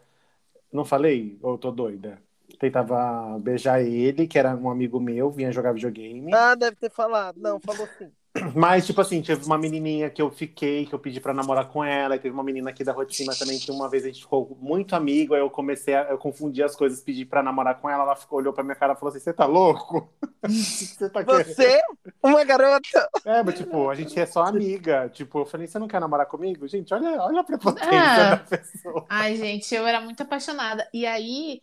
[0.72, 1.38] Não falei?
[1.42, 2.18] Ou eu tô doida?
[2.58, 6.32] tentava beijar ele, que era um amigo meu, vinha jogar videogame.
[6.32, 7.40] Ah, deve ter falado.
[7.40, 8.10] Não, falou sim.
[8.54, 11.84] Mas, tipo assim, teve uma menininha que eu fiquei, que eu pedi pra namorar com
[11.84, 14.56] ela, e teve uma menina aqui da cima também, que uma vez a gente ficou
[14.60, 18.02] muito amigo, aí eu comecei a, eu confundi as coisas, pedi pra namorar com ela,
[18.02, 20.08] ela ficou, olhou pra minha cara e falou assim, você tá louco?
[20.44, 21.46] Você tá querendo?
[21.46, 21.80] Você,
[22.22, 23.08] uma garota.
[23.24, 25.08] É, mas tipo, a gente é só amiga.
[25.08, 26.68] Tipo, eu falei, você não quer namorar comigo?
[26.68, 28.34] Gente, olha, olha a prepotência Ah.
[28.34, 29.06] da pessoa.
[29.08, 30.86] Ai, gente, eu era muito apaixonada.
[30.92, 31.62] E aí,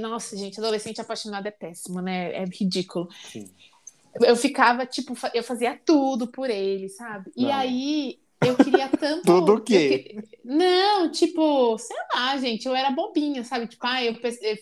[0.00, 2.32] nossa, gente, adolescente apaixonado é péssimo, né?
[2.32, 3.08] É ridículo.
[3.30, 3.50] Sim.
[4.22, 7.30] Eu ficava, tipo, eu fazia tudo por ele, sabe?
[7.36, 7.52] E Não.
[7.52, 9.24] aí, eu queria tanto.
[9.26, 9.98] Tudo o quê?
[9.98, 13.66] que- Não, tipo, sei lá, gente, eu era bobinha, sabe?
[13.66, 14.14] Tipo, ah, eu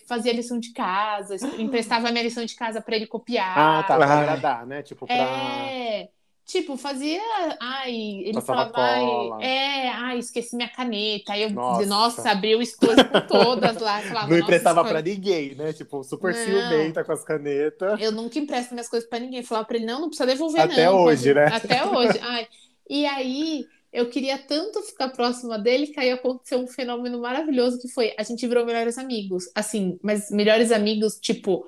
[0.07, 3.57] fazia lição de casa, emprestava minha lição de casa pra ele copiar.
[3.57, 4.81] Ah, tá, pra agradar, né?
[4.81, 5.15] Tipo, pra...
[5.15, 6.09] É,
[6.45, 7.21] tipo, fazia.
[7.59, 11.33] Ai, ele Passava falava, ai, é, ai, esqueci minha caneta.
[11.33, 11.85] Aí eu, Nossa.
[11.85, 14.01] nossa, abri o estojo com todas lá.
[14.01, 15.73] Falava, Não "Nossa, emprestava pra ninguém, né?
[15.73, 16.43] Tipo, super Não.
[16.45, 17.99] ciumenta com as canetas.
[18.01, 19.39] Eu nunca empresto minhas coisas pra ninguém.
[19.39, 21.03] Eu falava pra ele, não, não precisa devolver, Até não.
[21.03, 21.45] hoje, né?
[21.47, 22.19] Até hoje.
[22.21, 22.47] Ai.
[22.89, 27.87] E aí, eu queria tanto ficar próxima dele que aí aconteceu um fenômeno maravilhoso que
[27.87, 29.45] foi, a gente virou melhores amigos.
[29.55, 31.65] Assim, mas melhores amigos, tipo.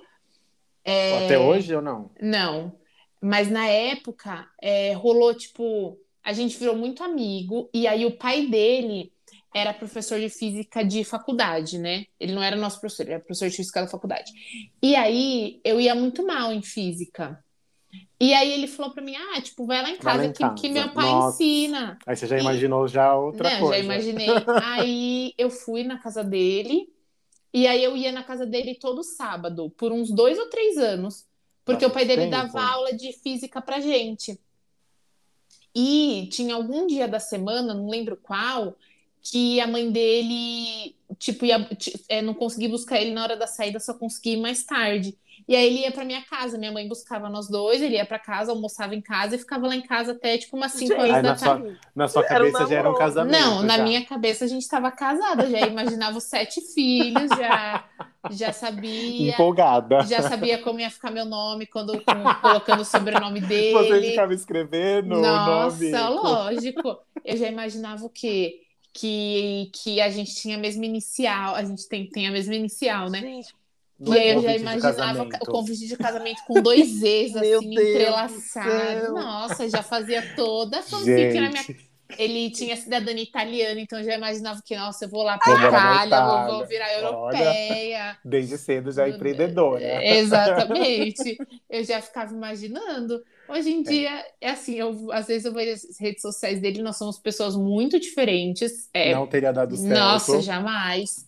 [0.84, 2.12] é, Até hoje ou não?
[2.22, 2.74] Não.
[3.22, 8.48] Mas na época, é, rolou, tipo, a gente virou muito amigo, e aí o pai
[8.48, 9.12] dele
[9.54, 12.06] era professor de física de faculdade, né?
[12.20, 14.32] Ele não era nosso professor, ele era professor de física da faculdade.
[14.82, 17.42] E aí eu ia muito mal em física.
[18.20, 20.34] E aí ele falou pra mim: ah, tipo, vai lá em Vai lá casa, em
[20.34, 20.56] que, casa.
[20.56, 21.42] que meu pai Nossa.
[21.44, 21.98] ensina.
[22.06, 23.74] Aí você já E- imaginou já outra Não, coisa.
[23.76, 24.28] já imaginei.
[24.64, 26.88] aí eu fui na casa dele,
[27.54, 31.26] e aí eu ia na casa dele todo sábado, por uns dois ou três anos,
[31.66, 32.74] porque o pai dele Bastante dava tempo.
[32.74, 34.40] aula de física pra gente.
[35.74, 38.78] E tinha algum dia da semana, não lembro qual,
[39.22, 41.68] que a mãe dele, tipo, ia,
[42.08, 45.18] é, não conseguia buscar ele na hora da saída, só conseguia ir mais tarde.
[45.48, 48.18] E aí ele ia pra minha casa, minha mãe buscava nós dois, ele ia pra
[48.18, 51.16] casa, almoçava em casa e ficava lá em casa até tipo umas 5 Gente, horas
[51.18, 51.78] Aí da na sua- tarde.
[51.96, 53.40] Na sua Era um cabeça já era um casamento.
[53.40, 53.84] Não, na já.
[53.84, 57.84] minha cabeça a gente estava casada, já imaginava os sete filhos, já,
[58.32, 60.02] já sabia, Empolgada.
[60.02, 64.10] já sabia como ia ficar meu nome quando com- colocando o sobrenome Você dele.
[64.10, 65.78] ficava escrevendo Nossa,
[66.10, 66.24] o nome.
[66.24, 66.98] lógico.
[67.24, 68.62] Eu já imaginava o quê?
[68.94, 73.10] Que, que a gente tinha a mesma inicial, a gente tem, tem a mesma inicial,
[73.10, 73.20] né?
[73.20, 73.54] Gente,
[74.00, 77.82] E aí eu já imaginava o convite de casamento com dois Meu assim, Deus do
[77.82, 78.44] entrelaçados.
[78.44, 79.14] céu.
[79.14, 81.64] Nossa, já fazia toda a fanfic na minha
[82.18, 85.62] ele tinha cidadania italiana, então eu já imaginava que, nossa, eu vou lá para Vou
[85.62, 86.54] morar na Itália, vou, Itália.
[86.54, 87.38] vou virar Olha.
[87.38, 88.18] europeia.
[88.24, 89.84] desde cedo já é empreendedora.
[89.84, 91.38] É, Exatamente.
[91.70, 93.22] Eu já ficava imaginando.
[93.50, 96.98] Hoje em dia, é assim, eu, às vezes eu vejo as redes sociais dele, nós
[96.98, 98.90] somos pessoas muito diferentes.
[98.94, 100.00] É, Não teria dado certo.
[100.00, 101.28] nossa, jamais.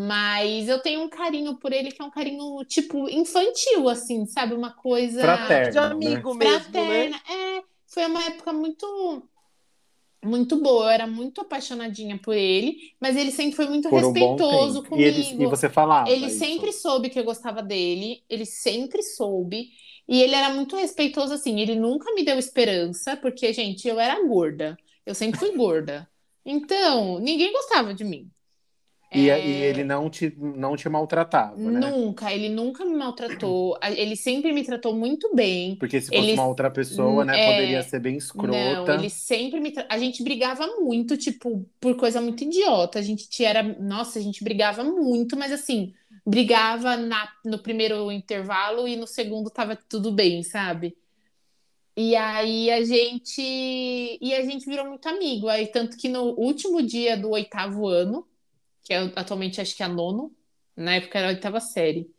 [0.00, 4.54] Mas eu tenho um carinho por ele que é um carinho, tipo, infantil, assim, sabe?
[4.54, 5.20] Uma coisa.
[5.20, 5.72] Fraterno.
[5.72, 7.10] de amigo mesmo, né?
[7.10, 7.16] fraterna.
[7.28, 9.28] É, foi uma época muito
[10.24, 10.84] muito boa.
[10.84, 14.90] Eu era muito apaixonadinha por ele, mas ele sempre foi muito Por um respeitoso tempo.
[14.90, 15.08] comigo.
[15.08, 16.38] E, ele, e você falava Ele isso?
[16.38, 19.68] sempre soube que eu gostava dele, ele sempre soube.
[20.06, 21.60] E ele era muito respeitoso, assim.
[21.60, 24.76] Ele nunca me deu esperança, porque, gente, eu era gorda.
[25.04, 26.08] Eu sempre fui gorda.
[26.44, 28.30] Então, ninguém gostava de mim.
[29.14, 31.80] E, É, e ele não te, não te maltratava, né?
[31.80, 33.78] Nunca, ele nunca me maltratou.
[33.82, 35.76] Ele sempre me tratou muito bem.
[35.76, 38.84] Porque se fosse Ele- uma outra pessoa, né, É, poderia ser bem escrota.
[38.84, 39.70] Não, ele sempre me.
[39.70, 42.98] tra- A gente brigava muito, tipo, por coisa muito idiota.
[42.98, 43.62] A gente tinha- era.
[43.62, 45.94] Nossa, a gente brigava muito, mas assim,
[46.26, 47.30] brigava na...
[47.46, 50.94] no primeiro intervalo e no segundo tava tudo bem, sabe?
[51.96, 53.40] E aí a gente.
[53.40, 55.48] E a gente virou muito amigo.
[55.48, 58.26] Aí, tanto que no último dia do oitavo ano,
[58.88, 60.34] que é, atualmente acho que é a nono,
[60.74, 62.10] na época era a oitava série.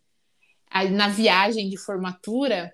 [0.70, 2.72] Aí, na viagem de formatura,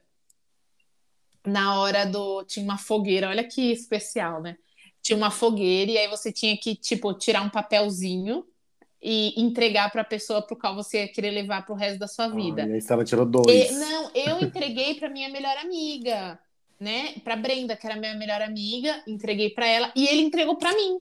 [1.47, 2.43] na hora do.
[2.43, 4.57] Tinha uma fogueira, olha que especial, né?
[5.01, 8.45] Tinha uma fogueira e aí você tinha que, tipo, tirar um papelzinho
[9.01, 12.27] e entregar para a pessoa pro qual você ia querer levar pro resto da sua
[12.27, 12.63] vida.
[12.63, 13.79] Ah, e aí ela tirou E- dois.
[13.79, 16.37] não, eu entreguei para minha melhor amiga,
[16.81, 17.13] né?
[17.23, 20.99] Para Brenda, que era minha melhor amiga, entreguei para ela e ele entregou para mim.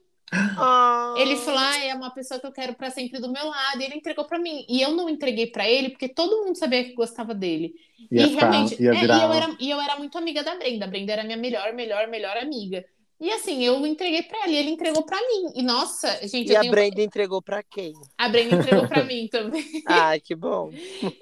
[1.17, 3.81] Ele falou: ah, é uma pessoa que eu quero para sempre do meu lado.
[3.81, 4.65] E ele entregou para mim.
[4.67, 7.73] E eu não entreguei para ele porque todo mundo sabia que gostava dele.
[8.11, 10.85] Ia e ficar- realmente, é, e, eu era, e eu era muito amiga da Brenda.
[10.85, 12.83] A Brenda era minha melhor, melhor, melhor amiga.
[13.17, 15.53] E assim, eu entreguei para ela e ele entregou para mim.
[15.55, 16.63] E nossa, gente, E a.
[16.63, 17.93] Brenda entregou pra quem?
[18.17, 19.63] a Brenda entregou para mim também.
[19.87, 20.69] Ai, que bom.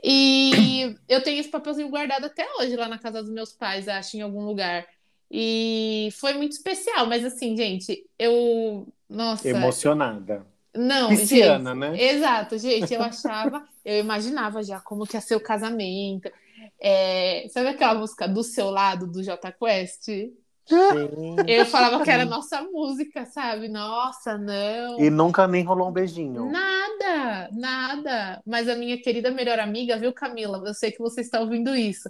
[0.03, 4.17] E eu tenho esse papelzinho guardado até hoje lá na casa dos meus pais, acho,
[4.17, 4.87] em algum lugar.
[5.35, 8.87] E foi muito especial, mas assim, gente, eu.
[9.09, 9.49] Nossa.
[9.49, 10.45] Emocionada.
[10.75, 12.03] Não, Pisciana, gente, né?
[12.03, 12.93] Exato, gente.
[12.93, 16.31] Eu achava, eu imaginava já como que ia ser o casamento.
[16.79, 20.03] É, sabe aquela música do seu lado do J Quest?
[20.03, 21.35] Sim.
[21.47, 23.67] Eu falava que era nossa música, sabe?
[23.67, 24.99] Nossa, não.
[24.99, 26.45] E nunca nem rolou um beijinho.
[26.45, 28.41] Nada, nada.
[28.45, 30.61] Mas a minha querida melhor amiga, viu, Camila?
[30.63, 32.09] Eu sei que você está ouvindo isso.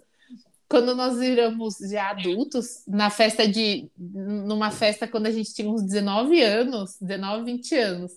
[0.73, 3.91] Quando nós viramos já adultos, na festa de.
[3.95, 8.11] numa festa quando a gente tinha uns 19 anos, 19, 20 anos,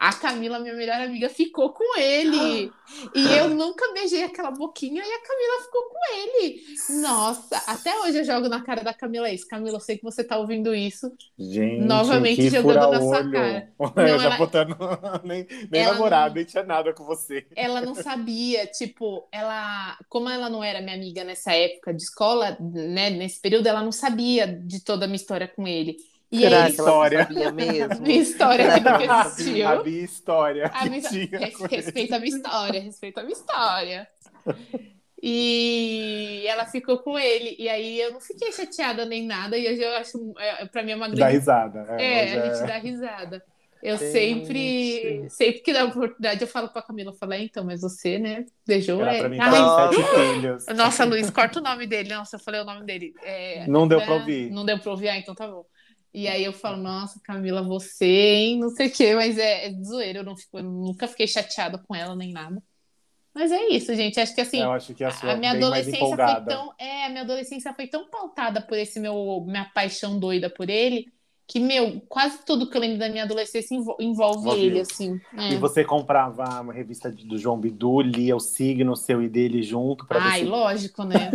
[0.00, 2.72] a Camila, minha melhor amiga, ficou com ele.
[3.14, 6.64] E eu nunca beijei aquela boquinha e a Camila ficou com ele.
[7.00, 9.46] Nossa, até hoje eu jogo na cara da Camila isso.
[9.46, 11.12] Camila, eu sei que você tá ouvindo isso.
[11.38, 13.68] Gente, Novamente jogando na sua cara.
[13.78, 14.76] Eu Não, já ela- botando
[15.22, 17.46] nem, nem namorado, não- nem tinha nada com você.
[17.54, 22.56] ela não sabia, tipo, ela, como ela não era minha amiga nessa época de escola,
[22.60, 25.96] né, nesse período, ela não sabia de toda a minha história com ele.
[26.32, 27.22] E Será aí, que ela não História.
[27.26, 28.00] sabia mesmo?
[28.02, 29.68] minha história que que existiu.
[29.68, 34.08] A minha história A que minha- respeita a minha história, respeita a minha história.
[35.22, 39.82] E ela ficou com ele, e aí eu não fiquei chateada nem nada, e hoje
[39.82, 41.86] eu acho, é, pra mim é uma Dá grande risada.
[41.98, 43.44] É, É, a gente é- dá risada.
[43.82, 44.12] Eu Gente.
[44.12, 48.18] sempre, sempre que dá oportunidade, eu falo pra Camila, eu falo, "É, então, mas você,
[48.18, 49.18] né, beijou Era é.
[49.20, 50.66] pra mim Ai, também, sete filhos.
[50.76, 52.14] nossa, Luiz, corta o nome dele.
[52.14, 53.14] Nossa, eu falei o nome dele.
[53.22, 54.04] É, Não deu né?
[54.04, 54.50] pra ouvir.
[54.50, 55.64] Não deu pra ouvir, ah, então tá bom.
[56.12, 58.58] E aí eu falo, nossa, Camila, você, hein?
[58.58, 61.78] Não sei o quê, mas é, é zoeira, eu, não fico- eu nunca fiquei chateada
[61.78, 62.60] com ela nem nada.
[63.32, 64.18] Mas é isso, gente.
[64.18, 66.72] Acho que assim, acho que a a minha adolescência foi tão.
[66.78, 71.06] É, a minha adolescência foi tão pautada por esse meu minha paixão doida por ele,
[71.46, 75.20] que, meu, quase tudo que eu lembro da minha adolescência envo- envolve Envolve ele, assim.
[75.32, 75.56] E É.
[75.58, 80.18] você comprava uma revista do João Bidu, lia o signo seu e dele junto pra
[80.20, 81.30] Ai, se lógico, né?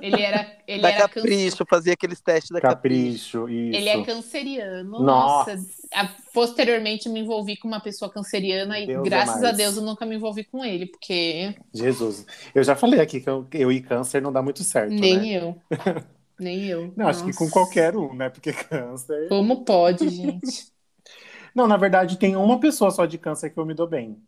[0.00, 3.40] Ele era, ele Da era can- Capricho, fazia aqueles testes da Capricho.
[3.40, 3.48] capricho.
[3.48, 3.76] Isso.
[3.76, 5.00] Ele é canceriano.
[5.00, 5.56] Nossa.
[5.56, 6.14] Nossa.
[6.32, 9.52] Posteriormente me envolvi com uma pessoa canceriana e Deus é graças a.
[9.52, 12.26] Deus eu nunca me envolvi com ele, porque Jesus.
[12.54, 15.28] Eu já falei aqui que eu, eu e câncer não dá muito certo, nem né?
[15.28, 15.56] eu.
[16.36, 16.92] Nem eu.
[16.96, 18.28] Não, acho que com qualquer um, né?
[18.28, 19.28] Porque câncer.
[19.28, 20.66] Como pode, gente?
[21.54, 24.18] Não, na verdade, tem uma pessoa só de câncer que eu me dou bem.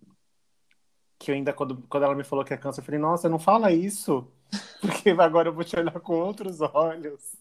[1.19, 3.39] Que eu ainda, quando, quando ela me falou que é câncer, eu falei, nossa, não
[3.39, 4.27] fala isso.
[4.81, 7.37] Porque agora eu vou te olhar com outros olhos.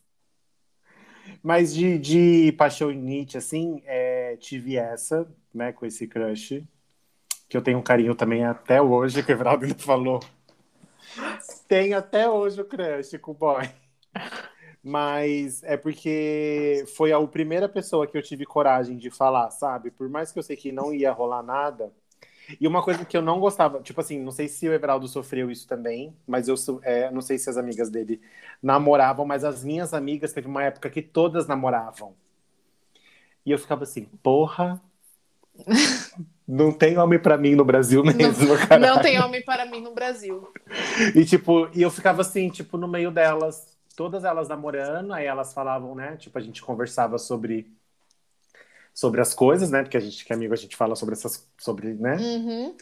[1.42, 6.64] Mas de, de paixonite, assim, é, tive essa, né, com esse crush.
[7.48, 10.20] Que eu tenho um carinho também até hoje, que o Everaldo ainda falou.
[11.68, 13.70] Tenho até hoje o crush com o boy.
[14.84, 19.90] Mas é porque foi a primeira pessoa que eu tive coragem de falar, sabe?
[19.90, 21.92] Por mais que eu sei que não ia rolar nada.
[22.60, 25.50] E uma coisa que eu não gostava, tipo assim, não sei se o Everaldo sofreu
[25.52, 28.22] isso também, mas eu sou- é, não sei se as amigas dele
[28.62, 32.16] namoravam, mas as minhas amigas teve uma época que todas namoravam.
[33.46, 34.82] E eu ficava assim, porra,
[36.48, 38.80] não tem homem pra mim no Brasil mesmo, cara.
[38.80, 40.48] Não tem homem para mim no Brasil.
[41.16, 45.54] E tipo, e eu ficava assim, tipo, no meio delas, todas elas namorando, aí elas
[45.54, 46.16] falavam, né?
[46.18, 47.72] Tipo, a gente conversava sobre
[48.96, 49.84] sobre as coisas, né?
[49.84, 52.18] Porque a gente que é amigo, a gente fala sobre essas sobre, né?
[52.18, 52.76] Uhum.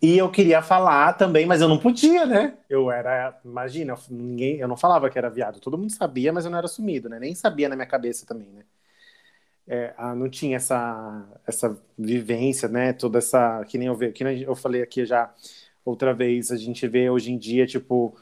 [0.00, 2.56] E eu queria falar também, mas eu não podia, né?
[2.68, 5.60] Eu era, imagina, eu, ninguém, eu não falava que era viado.
[5.60, 7.18] Todo mundo sabia, mas eu não era assumido, né?
[7.18, 8.64] Nem sabia na minha cabeça também, né?
[9.66, 12.92] É, ah, não tinha essa, essa vivência, né?
[12.92, 13.64] Toda essa.
[13.64, 15.32] Que nem eu, ve, que nem eu falei aqui já
[15.84, 18.14] outra vez, a gente vê hoje em dia, tipo,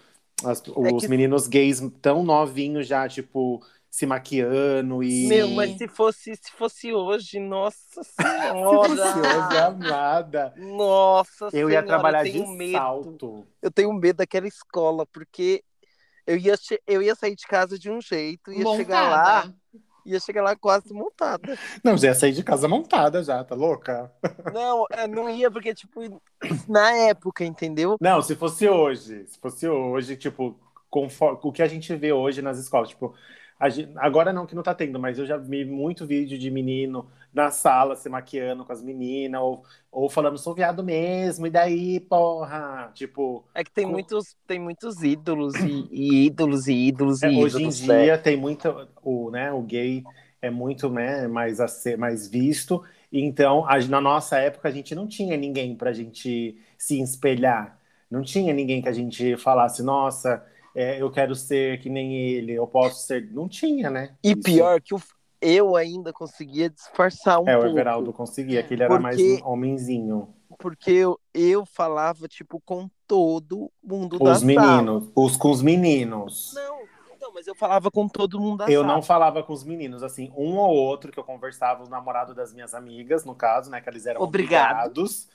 [0.44, 5.28] as- os que- meninos gays tão novinhos já, tipo, se maquiando e.
[5.28, 9.66] Meu, mas se fosse, se fosse hoje, nossa senhora!
[9.66, 10.54] amada.
[10.56, 12.72] nossa Eu ia senhora, trabalhar eu tenho de medo.
[12.72, 13.46] salto.
[13.60, 15.62] Eu tenho medo daquela escola, porque
[16.26, 16.54] eu ia,
[16.86, 19.54] eu ia sair de casa de um jeito, ia chegar lá, Montada.
[20.06, 21.58] ia chegar lá quase montada.
[21.84, 24.10] Não, já ia sair de casa montada já, tá louca?
[24.54, 26.00] Não, eu não ia, porque, tipo,
[26.66, 27.98] na época, entendeu?
[28.00, 32.40] Não, se fosse hoje, se fosse hoje, tipo, conforme, o que a gente vê hoje
[32.40, 33.14] nas escolas, tipo,
[33.96, 37.50] agora não que não tá tendo, mas eu já vi muito vídeo de menino na
[37.50, 42.90] sala se maquiando com as meninas, ou, ou falando, sou viado mesmo, e daí, porra?
[42.94, 47.26] Tipo, É que tem Com- muitos, tem muitos ídolos e, e ídolos e ídolos e
[47.26, 47.52] é, ídolos.
[47.52, 48.12] hoje em né?
[48.12, 48.68] dia tem muito,
[49.02, 50.06] o, né, o gay
[50.40, 54.94] é muito, né, mais, a ser, mais visto, então, a- na nossa época, a gente
[54.94, 57.78] não tinha ninguém pra gente se espelhar,
[58.10, 60.44] não tinha ninguém que a gente falasse, nossa,
[60.74, 63.30] é, eu quero ser que nem ele, eu posso ser.
[63.32, 64.14] Não tinha, né?
[64.22, 64.42] E Isso.
[64.42, 65.02] pior que o-
[65.40, 67.74] eu ainda conseguia disfarçar um É, o pouco.
[67.76, 70.34] Everaldo conseguia, que ele era Porque- mais um homenzinho.
[70.58, 74.44] Porque eu, eu falava, tipo, com todo mundo da Os sala.
[74.46, 76.52] meninos, os com os meninos.
[76.54, 76.78] Não,
[77.16, 78.94] então, mas eu falava com todo mundo da Eu sala.
[78.94, 82.54] não falava com os meninos, assim, um ou outro que eu conversava, o namorado das
[82.54, 83.80] minhas amigas, no caso, né?
[83.80, 84.70] Que eles eram Obrigado.
[84.90, 85.28] obrigados.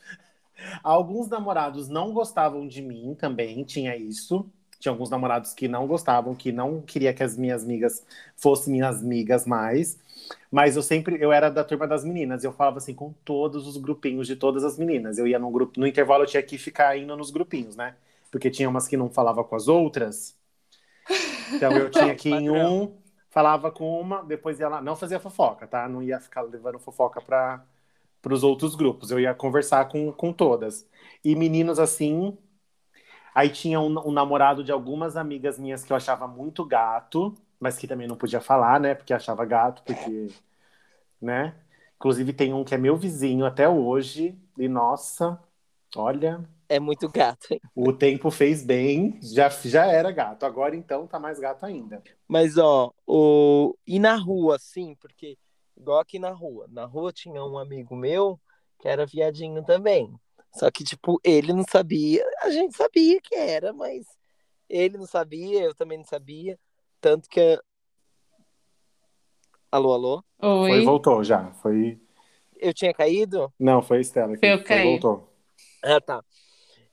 [0.84, 4.50] Alguns namorados não gostavam de mim também, tinha isso.
[4.80, 8.06] Tinha alguns namorados que não gostavam, que não queria que as minhas amigas
[8.36, 9.98] fossem minhas amigas mais.
[10.52, 13.78] Mas eu sempre, eu era da turma das meninas, eu falava assim com todos os
[13.78, 15.18] grupinhos de todas as meninas.
[15.18, 17.96] Eu ia num grupo, no intervalo eu tinha que ficar indo nos grupinhos, né?
[18.32, 20.36] Porque tinha umas que não falava com as outras.
[21.54, 22.94] Então eu tinha que ir em um,
[23.30, 25.88] falava com uma, depois ia lá, não fazia fofoca, tá?
[25.88, 27.64] Não ia ficar levando fofoca para
[28.30, 29.12] os outros grupos.
[29.12, 30.88] Eu ia conversar com, com todas.
[31.24, 32.38] E meninos assim,
[33.38, 37.78] Aí tinha um, um namorado de algumas amigas minhas que eu achava muito gato, mas
[37.78, 38.96] que também não podia falar, né?
[38.96, 40.28] Porque achava gato, porque.
[41.22, 41.56] Né?
[41.98, 44.40] Inclusive tem um que é meu vizinho até hoje.
[44.58, 45.40] E nossa,
[45.96, 47.62] olha, É muito gato, hein?
[47.76, 50.46] o tempo fez bem, já, já era gato.
[50.46, 52.04] Agora então tá mais gato ainda.
[52.28, 53.78] Mas, ó, o...
[53.86, 55.38] e na rua, sim, porque
[55.76, 56.68] igual aqui na rua.
[56.70, 58.40] Na rua tinha um amigo meu
[58.80, 60.20] que era viadinho também.
[60.56, 62.26] Só que, tipo, ele não sabia.
[62.42, 64.06] A gente sabia que era, mas
[64.70, 66.58] ele não sabia, eu também não sabia.
[67.00, 67.60] Tanto que.
[69.72, 70.24] Alô, alô?
[70.40, 70.84] Foi, Oi.
[70.84, 71.52] voltou já.
[71.54, 72.00] Foi.
[72.56, 73.54] Eu tinha caído?
[73.60, 75.32] Não, foi a Estela que Foi eu foi, voltou.
[75.84, 76.24] Ah, tá.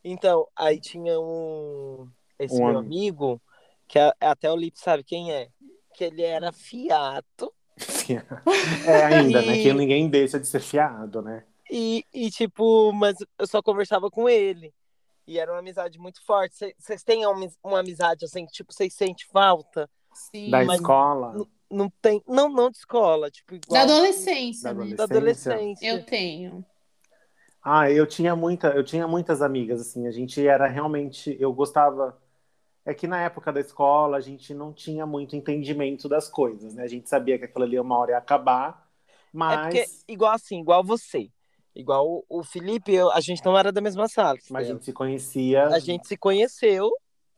[0.02, 2.09] Então, aí tinha um.
[2.38, 3.40] Esse Um meu am- amigo,
[3.88, 5.48] que até o Lipe sabe quem é.
[5.94, 7.52] Que ele era fiato.
[8.86, 9.55] É ainda, né?
[9.55, 11.44] E- Que ninguém deixa de ser fiado, né?
[11.70, 14.72] E, e, tipo, mas eu só conversava com ele.
[15.26, 16.56] E era uma amizade muito forte.
[16.56, 19.88] Cê- Vocês têm uma, uma amizade assim, que, tipo, vocês sentem falta?
[20.12, 20.50] Sim.
[20.50, 21.46] Da escola.
[21.70, 22.22] Não tem.
[22.28, 23.86] Não, não de escola, tipo, igual.
[23.86, 24.94] Da adolescência, Da né?
[24.94, 25.86] da adolescência.
[25.86, 26.64] Eu tenho.
[27.62, 32.20] Ah, eu tinha muita, eu tinha muitas amigas, assim, a gente era realmente, eu gostava,
[32.84, 36.82] é que na época da escola a gente não tinha muito entendimento das coisas, né?
[36.82, 40.60] A gente sabia que aquilo ali uma hora ia acabar, É mas, porque, igual assim,
[40.60, 41.30] igual você.
[41.75, 44.39] Igual o, Felipe, eu- a gente não era da mesma sala.
[44.51, 46.91] mas a gente se conhecia A gente se conheceu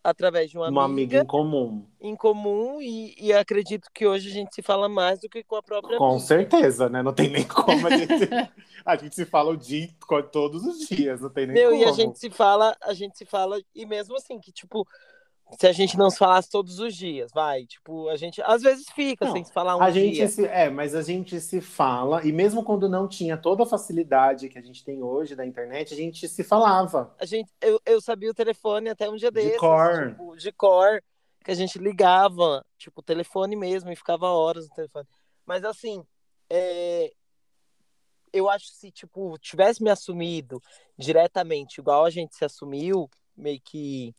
[0.04, 1.84] através de uma, uma amiga amiga em comum.
[2.00, 5.56] em comum e, e acredito que hoje a gente se fala mais do que com
[5.56, 6.20] a própria Com amiga.
[6.20, 7.02] certeza, né?
[7.02, 8.12] Não tem nem como a gente,
[8.84, 9.88] a gente se fala o dia,
[10.30, 11.82] todos os dias, não tem nem Meu, como.
[11.82, 14.86] e a gente se fala, a gente se fala, e mesmo assim, que tipo,
[15.58, 18.86] se a gente não se falasse todos os dias, vai, tipo, a gente às vezes
[18.90, 20.28] fica Não, sem se falar um A gente dia.
[20.28, 24.48] se, é, mas a gente se fala, e mesmo quando não tinha toda a facilidade
[24.48, 27.14] que a gente tem hoje da internet, a gente se falava.
[27.18, 30.08] A gente, eu, eu sabia o telefone até um dia De desses, cor.
[30.10, 31.02] tipo, de cor,
[31.44, 35.06] que a gente ligava, tipo, telefone mesmo, e ficava horas no telefone.
[35.46, 36.04] Mas assim,
[36.50, 37.12] é,
[38.32, 40.60] eu acho que se, tipo, tivesse me assumido
[40.98, 44.12] diretamente, igual a gente se assumiu, meio que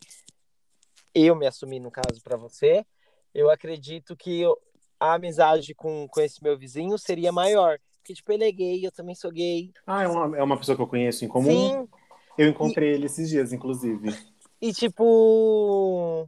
[1.26, 2.86] eu me assumi, no caso, pra você,
[3.34, 4.57] eu acredito que eu-
[4.99, 7.80] a amizade com, com esse meu vizinho seria maior.
[7.99, 9.72] Porque, tipo, ele é gay, eu também sou gay.
[9.86, 11.51] Ah, é uma, é uma pessoa que eu conheço em comum?
[11.51, 11.88] Sim,
[12.38, 14.09] Eu encontrei ele esses dias, inclusive.
[14.61, 16.28] E, tipo,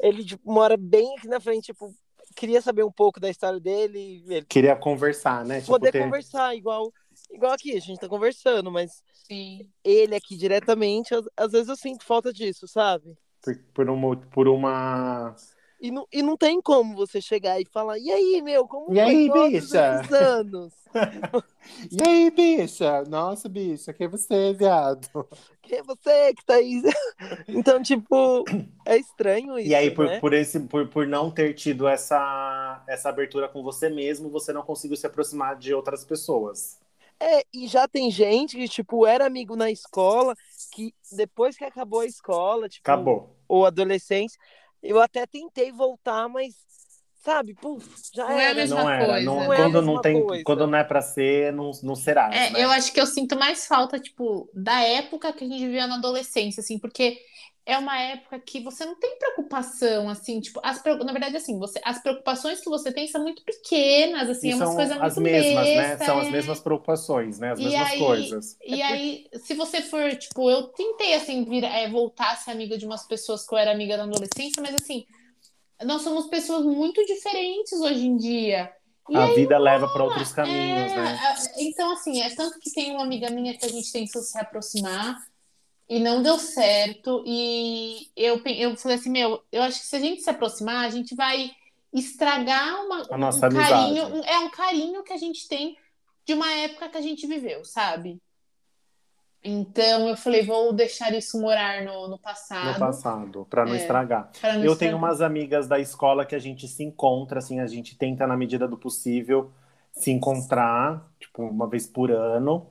[0.00, 1.94] ele tipo, mora bem aqui na frente, tipo,
[2.36, 5.60] queria saber um pouco da história dele, ele Queria conversar, né?
[5.60, 6.92] Tipo, poder ter- conversar, igual,
[7.30, 9.68] igual aqui, a gente tá conversando, mas Sim.
[9.82, 13.16] ele aqui diretamente, às, às vezes eu sinto falta disso, sabe?
[13.44, 15.34] Por, por uma, por uma.
[15.80, 18.98] E não, e não tem como você chegar e falar, e aí, meu, como E
[18.98, 20.72] aí, bicha?" anos?
[21.90, 23.02] E aí, bicha?
[23.04, 25.08] Nossa, bicha, quem é você, viado?
[25.62, 26.82] Quem é você que tá aí?
[27.48, 28.44] Então, tipo,
[28.84, 30.20] é estranho isso, E aí, por, né?
[30.20, 34.62] por, esse, por, por não ter tido essa, essa abertura com você mesmo, você não
[34.62, 36.78] conseguiu se aproximar de outras pessoas.
[37.20, 40.34] É, e já tem gente que, tipo, era amigo na escola,
[40.72, 43.36] que depois que acabou a escola, tipo, Acabou.
[43.48, 44.38] ou adolescência,
[44.82, 46.54] eu até tentei voltar, mas,
[47.24, 48.54] sabe, puf, já Não é a era.
[48.54, 49.06] mesma não era.
[49.06, 49.24] coisa.
[49.24, 50.44] Não, Não é quando, não tem, coisa.
[50.44, 52.30] quando não é pra ser, não, não será.
[52.32, 52.64] É, né?
[52.64, 55.96] eu acho que eu sinto mais falta, tipo, da época que a gente vivia na
[55.96, 57.18] adolescência, assim, porque
[57.66, 61.80] é uma época que você não tem preocupação, assim, tipo, as, na verdade, assim, você,
[61.82, 65.06] as preocupações que você tem são muito pequenas, assim, E é umas são coisas muito
[65.06, 65.76] as mesmas, né?
[65.76, 66.30] besta, São as é.
[66.30, 67.52] mesmas preocupações, né?
[67.52, 68.56] As E mesmas aí- coisas.
[68.66, 72.76] E aí, se você for, tipo, eu tentei, assim, vir, é, voltar a ser amiga
[72.76, 75.06] de umas pessoas que eu era amiga na adolescência, mas, assim,
[75.82, 78.72] nós somos pessoas muito diferentes hoje em dia.
[79.08, 81.18] E A aí, vida leva para outros caminhos, é, né?
[81.22, 84.38] é, Então, assim, é tanto que tem uma amiga minha que a gente tentou se
[84.38, 85.18] aproximar
[85.88, 87.22] e não deu certo.
[87.26, 90.90] E eu, eu falei assim, meu, eu acho que se a gente se aproximar, a
[90.90, 91.50] gente vai
[91.92, 93.54] estragar uma, um amizade.
[93.54, 94.24] carinho.
[94.24, 95.76] é um carinho que a gente tem
[96.26, 98.20] de uma época que a gente viveu, sabe?
[99.46, 102.72] Então eu falei, vou deixar isso morar no, no passado.
[102.72, 104.30] No passado, para não É, estragar.
[104.40, 104.78] pra não Eu estragar.
[104.78, 108.36] tenho umas amigas da escola que a gente se encontra, assim, a gente tenta, na
[108.36, 109.50] medida do possível,
[109.92, 112.66] se encontrar, tipo, uma vez por ano.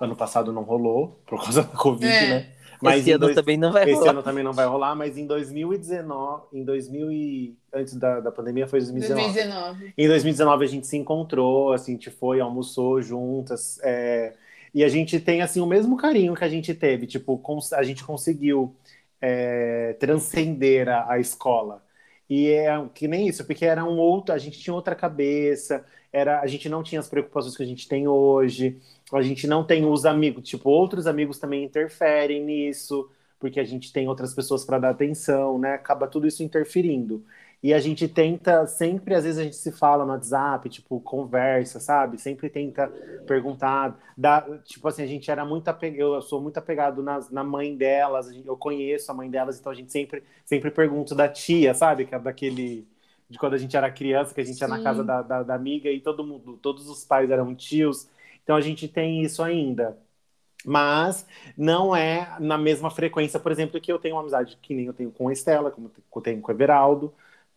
[0.00, 2.28] Ano passado não rolou, por causa da Covid, É.
[2.28, 2.50] né?
[2.96, 4.10] Esse em ano dois- também não vai esse rolar.
[4.10, 7.56] ano também não vai rolar, mas em 2019, em 2000 e...
[7.72, 9.32] antes da, da pandemia foi 2019.
[9.32, 9.94] 2019.
[9.96, 14.34] Em 2019 a gente se encontrou, assim, a gente foi, almoçou juntas, é,
[14.74, 17.40] e a gente tem, assim, o mesmo carinho que a gente teve, tipo,
[17.74, 18.76] a gente conseguiu
[19.20, 21.82] é, transcender a, a escola.
[22.28, 26.40] E é que nem isso, porque era um outro, a gente tinha outra cabeça, era,
[26.40, 28.78] a gente não tinha as preocupações que a gente tem hoje,
[29.12, 33.92] a gente não tem os amigos, tipo, outros amigos também interferem nisso, porque a gente
[33.92, 35.74] tem outras pessoas para dar atenção, né?
[35.74, 37.24] Acaba tudo isso interferindo.
[37.64, 41.80] E a gente tenta, sempre, às vezes a gente se fala no WhatsApp, tipo, conversa,
[41.80, 42.20] sabe?
[42.20, 42.88] Sempre tenta
[43.26, 43.98] perguntar.
[44.14, 47.74] Dá, tipo assim, a gente era muito apegado, eu sou muito apegado nas, na mãe
[47.74, 52.04] delas, eu conheço a mãe delas, então a gente sempre, sempre pergunta da tia, sabe?
[52.04, 52.86] Que é daquele.
[53.30, 54.84] De quando a gente era criança, que a gente ia na Sim.
[54.84, 58.06] casa da, da, da amiga e todo mundo, todos os pais eram tios.
[58.42, 59.96] Então a gente tem isso ainda.
[60.66, 64.84] Mas não é na mesma frequência, por exemplo, que eu tenho uma amizade que nem
[64.84, 67.12] eu tenho com a Estela, como eu tenho com o Everaldo,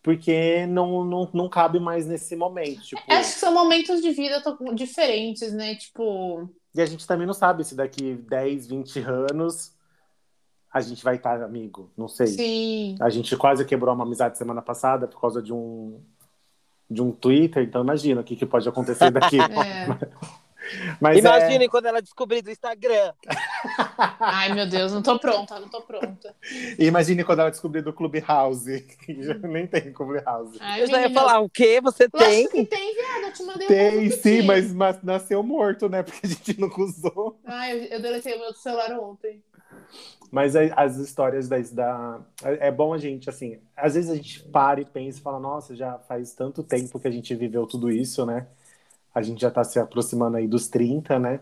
[0.08, 2.80] porque não, não, não cabe mais nesse momento.
[2.82, 4.42] Tipo, Acho que são momentos de vida
[4.74, 5.76] diferentes, né?
[5.76, 9.74] Tipo, e a gente também não sabe se daqui 10, 20 anos
[10.74, 12.28] a gente vai estar amigo, não sei.
[12.28, 12.96] sim.
[13.02, 16.00] A gente quase quebrou uma amizade semana passada por causa de um
[16.90, 19.40] de um Twitter, então imagina o que, que pode acontecer daqui.
[19.44, 20.38] É.
[21.00, 23.14] Mas é, quando ela descobrir do Instagram.
[24.20, 26.36] Ai, meu Deus, não tô pronta, não tô pronta.
[26.78, 30.58] imagine quando ela descobrir do Clubhouse, que já nem tem Clubhouse.
[30.60, 31.80] Ai, Eu já ia falar, o quê?
[31.82, 32.46] Você tem?
[32.46, 33.24] Lógico que tem, viado.
[33.24, 36.04] Eu te mandei um Tem monte sim, mas, mas nasceu morto, né?
[36.04, 37.40] Porque a gente não usou.
[37.46, 39.42] Ai, eu, eu deletei o meu celular ontem.
[40.32, 42.20] Mas as histórias das, da.
[42.44, 45.40] É é bom a gente, assim, às vezes a gente para e pensa e fala,
[45.40, 48.48] nossa, já faz tanto tempo que a gente viveu tudo isso, né?
[49.18, 51.40] A gente já tá se aproximando aí dos 30, né?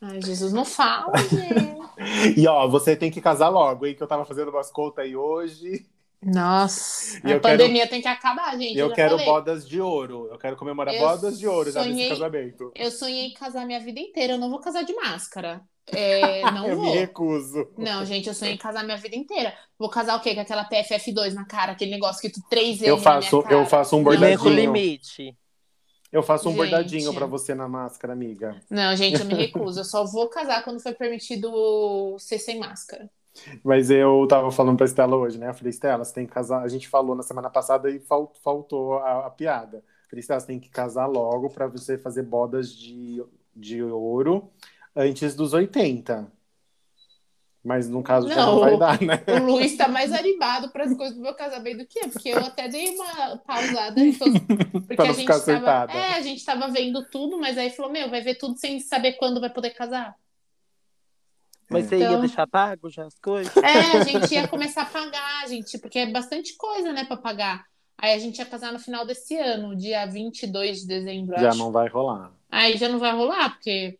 [0.00, 1.74] Ai, Jesus, não fala, gente.
[2.36, 3.94] E ó, você tem que casar logo, hein?
[3.94, 5.86] Que eu tava fazendo umas contas aí hoje.
[6.22, 8.76] Nossa, E eu a pandemia tem que acabar, gente.
[8.78, 9.26] Eu já quero falei.
[9.26, 10.28] bodas de ouro.
[10.30, 12.72] Eu quero comemorar Eu bodas de ouro já nesse sonhei- casamento.
[12.74, 14.32] Eu sonhei em casar minha vida inteira.
[14.34, 15.60] Eu não vou casar de máscara.
[15.92, 16.86] É, não eu vou.
[16.86, 17.68] me recuso.
[17.76, 19.54] Não, gente, eu sonhei em casar minha vida inteira.
[19.78, 20.34] Vou casar o quê?
[20.34, 23.94] Com aquela PFF2 na cara, aquele negócio que tu três vezes Eu faço, eu faço
[23.96, 24.04] um Não.
[24.04, 24.48] Bordadinho.
[24.50, 25.36] limite.
[26.14, 26.58] Eu faço um Gente.
[26.60, 28.56] bordadinho pra você na máscara, amiga.
[28.70, 29.80] Não, gente, eu me recuso.
[29.80, 33.10] Eu só vou casar quando for permitido ser sem máscara.
[33.64, 35.48] Mas eu tava falando pra Estela hoje, né?
[35.50, 36.62] Eu falei, Estela, você tem que casar.
[36.62, 39.78] A gente falou na semana passada e fal- faltou a, a piada.
[39.78, 43.20] Eu falei, Estela, você tem que casar logo pra você fazer bodas de,
[43.54, 44.50] de ouro
[44.94, 46.30] antes dos 80.
[47.64, 48.60] Mas no caso já não Não.
[48.60, 49.22] vai dar, né?
[49.40, 52.28] O Luiz tá mais animado para as coisas do meu casamento do que eu, porque
[52.28, 53.98] eu até dei uma pausada.
[53.98, 54.38] em todos-
[54.86, 55.92] Porque Pra não a gente ficar tava, acertada.
[55.94, 59.12] é, a gente tava vendo tudo, mas aí falou: Meu, vai ver tudo sem saber
[59.14, 60.14] quando vai poder casar.
[61.70, 63.56] Mas você ia Então- deixar pago já as coisas?
[63.56, 67.64] É, a gente ia começar a pagar, gente, porque é bastante coisa, né, para pagar.
[67.96, 71.58] Aí a gente ia casar no final desse ano, dia 22 de dezembro, Já acho.
[71.58, 72.30] não vai rolar.
[72.50, 73.98] Aí já não vai rolar, porque,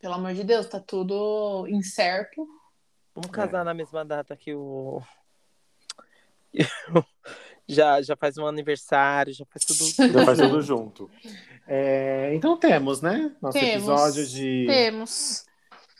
[0.00, 2.46] pelo amor de Deus, tá tudo incerto.
[3.14, 5.02] Vamos casar na mesma data que o.
[7.66, 10.12] já, já faz um aniversário, já faz tudo.
[10.12, 11.10] Já faz tudo junto.
[11.70, 13.30] É, então temos, né?
[13.42, 13.74] Nosso Temos.
[13.74, 14.64] episódio de.
[14.66, 15.44] Temos.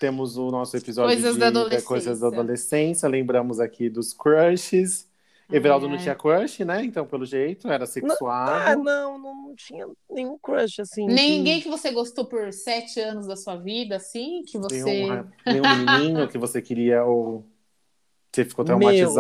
[0.01, 1.87] Temos o nosso episódio Coisas de da adolescência.
[1.87, 3.07] coisas da adolescência.
[3.07, 5.08] Lembramos aqui dos crushes.
[5.51, 6.03] Everaldo Ai, não ai.
[6.03, 6.85] tinha crush, né?
[6.85, 8.83] Então, pelo jeito, era Ah, sexuado.
[8.83, 11.07] não, não tinha nenhum crush assim.
[11.07, 14.85] que- Ninguém que você gostou por sete anos da sua vida, assim, que você.
[14.85, 17.45] Nenhum, nenhum menininho que você queria ou
[18.31, 19.15] você ficou Meu.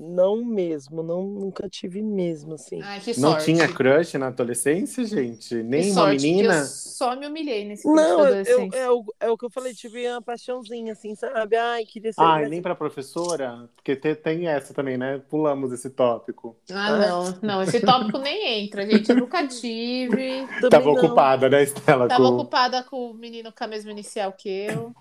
[0.00, 2.80] Não mesmo, não, nunca tive mesmo, assim.
[2.80, 3.46] Ai, que Não sorte.
[3.46, 5.48] tinha crush na adolescência, gente?
[5.48, 6.54] Que Nem uma sorte, menina?
[6.60, 10.08] Eu só me humilhei nesse Não, eu, é, o, é o que eu falei, tive
[10.08, 11.56] uma paixãozinha, assim, sabe?
[11.56, 12.20] Ai, queria ser.
[12.20, 13.68] Ai, nem pra professora?
[13.74, 15.20] Porque te- tem essa também, né?
[15.28, 16.56] Pulamos esse tópico.
[16.70, 19.08] Ah, não, não, esse tópico nem entra, gente.
[19.10, 20.46] Eu nunca tive.
[20.70, 20.92] Tava não.
[20.92, 22.06] ocupada, né, Estela?
[22.06, 24.94] Tava com- ocupada com o menino com a mesma inicial que eu.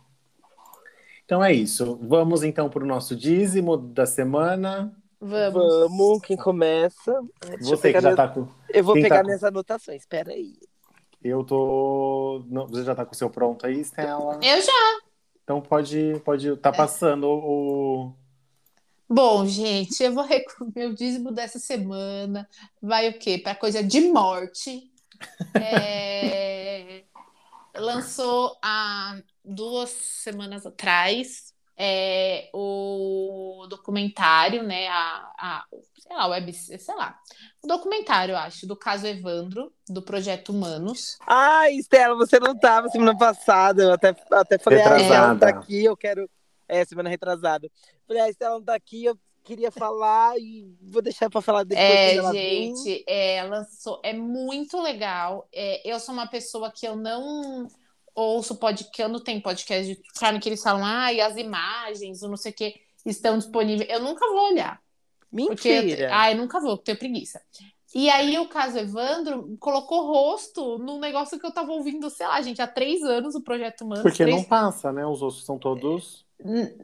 [1.28, 2.00] Então é isso.
[2.04, 4.96] Vamos então pro nosso dízimo da semana.
[5.20, 5.90] Vamos.
[5.90, 7.22] Vamos, quem começa?
[7.46, 8.48] Deixa Você que já minhas- tá com.
[8.74, 10.56] Eu vou quem tá pegar com- minhas anotações, espera aí.
[11.22, 12.46] Eu tô.
[12.48, 14.40] Não, você já tá com o seu pronto aí, Estela?
[14.42, 14.72] Eu já.
[15.44, 16.22] Então pode.
[16.24, 18.14] pode tá passando o.
[19.10, 20.24] Bom, gente, eu vou
[20.74, 22.48] meu dízimo dessa semana
[22.82, 23.38] vai o quê?
[23.38, 24.90] Para coisa de morte.
[25.56, 27.04] É,
[27.76, 29.18] Lançou a
[29.48, 34.88] duas semanas atrás é, o documentário, né?
[34.88, 35.66] A, a,
[36.00, 37.20] sei lá, web, sei lá,
[37.64, 41.18] o documentário, eu acho, do caso Evandro, do Projeto Humanos.
[41.28, 45.50] Ai, Estela, você não estava semana passada, eu até, até falei, ah, Estela não tá
[45.50, 46.28] aqui, eu quero.
[46.70, 47.70] É, semana retrasada.
[48.06, 51.88] Falei, ah, Estela não tá aqui, eu queria falar e vou deixar para falar depois.
[51.88, 55.48] É, ela gente, é, lançou, é muito legal.
[55.54, 57.68] É, eu sou uma pessoa que eu não
[58.18, 62.24] ouço podcast, eu não tenho podcast de carne que eles falam, ah, e as imagens,
[62.24, 63.90] ou não sei o que, estão disponíveis.
[63.90, 64.82] Eu nunca vou olhar.
[65.32, 65.82] Mentira.
[65.82, 67.42] Porque, ah, eu nunca vou, tenho preguiça.
[67.94, 72.42] E aí o caso Evandro colocou rosto num negócio que eu tava ouvindo, sei lá,
[72.42, 74.02] gente, há três anos o Projeto Humano.
[74.02, 74.36] Porque três...
[74.36, 75.06] não passa, né?
[75.06, 76.26] Os ossos são todos.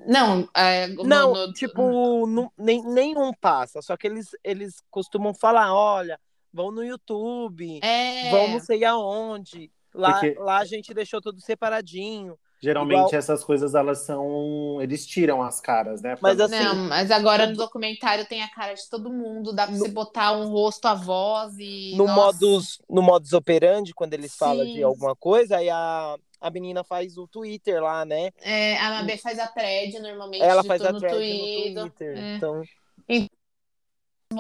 [0.08, 1.54] Não, é, não, no, no...
[1.54, 3.82] tipo, no, nem, nenhum passa.
[3.82, 6.20] Só que eles, eles costumam falar, olha,
[6.52, 8.32] vão no YouTube, é...
[8.32, 9.72] vão não sei aonde.
[9.94, 10.40] Lá, Porque...
[10.40, 12.38] lá a gente deixou tudo separadinho.
[12.60, 13.16] Geralmente Igual...
[13.16, 14.82] essas coisas elas são.
[14.82, 16.16] Eles tiram as caras, né?
[16.22, 16.56] Mas assim.
[16.56, 19.80] Não, mas agora no documentário tem a cara de todo mundo, dá pra no...
[19.80, 21.94] você botar um rosto, a voz e.
[21.98, 24.38] No modus, no modus operandi, quando eles Sim.
[24.38, 28.32] falam de alguma coisa, aí a, a menina faz o Twitter lá, né?
[28.42, 30.42] É, a Mabê faz a thread normalmente.
[30.42, 32.18] Ela faz a thread no Twitter.
[32.18, 32.36] É.
[32.38, 32.64] Então.
[33.10, 33.43] então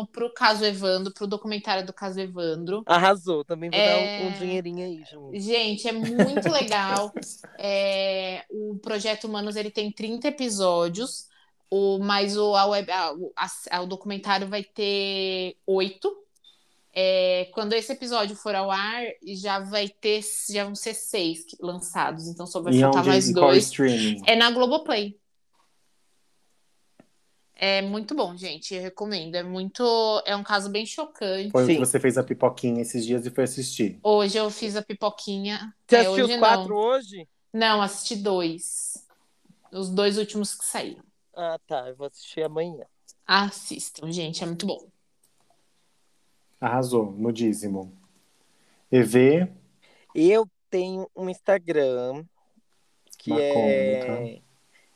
[0.06, 2.84] pro caso Evandro, pro documentário do caso Evandro.
[2.86, 4.20] Arrasou, também vou é...
[4.20, 5.39] dar um, um, dinheirinho aí, junto.
[5.39, 7.14] Gente, é muito legal.
[7.58, 8.44] é...
[8.50, 11.28] O Projeto Humanos ele tem 30 episódios,
[11.70, 13.14] o, mas o, a web, a,
[13.72, 16.24] a, o documentário vai ter oito.
[16.96, 20.22] É, quando esse episódio for ao ar, já vai ter,
[20.52, 23.72] já vão ser seis lançados, então só vai faltar mais dois.
[24.28, 25.18] É na Globoplay.
[27.66, 28.76] É muito bom, gente.
[28.76, 29.36] Eu recomendo.
[29.36, 30.22] É muito.
[30.26, 31.49] É um caso bem chocante.
[31.49, 34.01] Foi o que você fez a pipoquinha esses dias e foi assistir.
[34.03, 35.74] Hoje eu fiz a pipoquinha.
[35.88, 36.76] Você é, assistiu os quatro não.
[36.76, 37.26] hoje?
[37.53, 39.07] Não, assisti dois.
[39.72, 41.05] Os dois últimos que saíram.
[41.34, 41.88] Ah, tá.
[41.88, 42.84] Eu vou assistir amanhã.
[43.26, 44.43] Assistam, gente.
[44.43, 44.86] É muito bom.
[46.59, 47.97] Arrasou no dízimo.
[48.91, 49.47] EV.
[50.14, 52.26] Eu tenho um Instagram
[53.18, 54.41] que Uma é.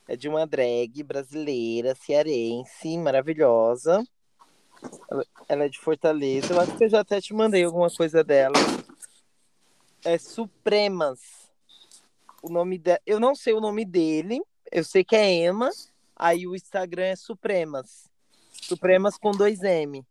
[0.07, 4.01] É de uma drag brasileira, cearense, maravilhosa.
[5.49, 6.53] Ela é de Fortaleza.
[6.53, 8.55] Eu acho que eu já até te mandei alguma coisa dela.
[10.05, 11.19] É Supremas.
[12.41, 12.99] O nome de...
[13.05, 14.41] Eu não sei o nome dele.
[14.71, 15.69] Eu sei que é Emma.
[16.15, 18.09] Aí o Instagram é Supremas.
[18.61, 20.05] Supremas com dois M.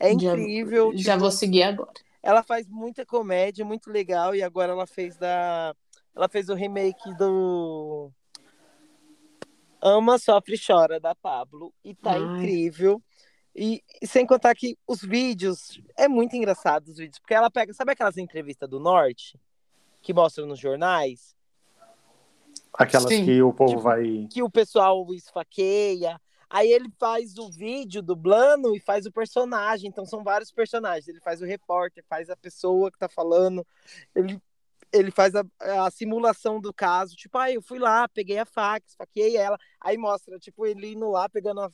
[0.00, 0.90] É incrível.
[0.92, 1.20] Já, já tipo...
[1.20, 1.92] vou seguir agora.
[2.22, 4.34] Ela faz muita comédia, muito legal.
[4.34, 5.74] E agora ela fez da.
[6.14, 8.10] Ela fez o remake do
[9.82, 11.72] Ama, Sofre e Chora, da Pablo.
[11.84, 12.18] E tá Ai.
[12.18, 13.02] incrível.
[13.54, 17.72] E, e, sem contar que os vídeos, é muito engraçado os vídeos, porque ela pega,
[17.72, 19.38] sabe aquelas entrevistas do Norte
[20.02, 21.34] que mostram nos jornais?
[22.72, 23.24] Aquelas Sim.
[23.24, 24.28] que o povo tipo, vai.
[24.30, 26.20] Que o pessoal esfaqueia.
[26.48, 29.88] Aí ele faz o vídeo dublando e faz o personagem.
[29.88, 31.06] Então são vários personagens.
[31.06, 33.66] Ele faz o repórter, faz a pessoa que tá falando.
[34.14, 34.40] Ele
[34.92, 38.86] ele faz a, a, simulação do caso, tipo, ah, eu fui lá, peguei a faca,
[38.86, 41.70] esfaqueei ela, aí mostra, tipo, ele indo lá, pegando a,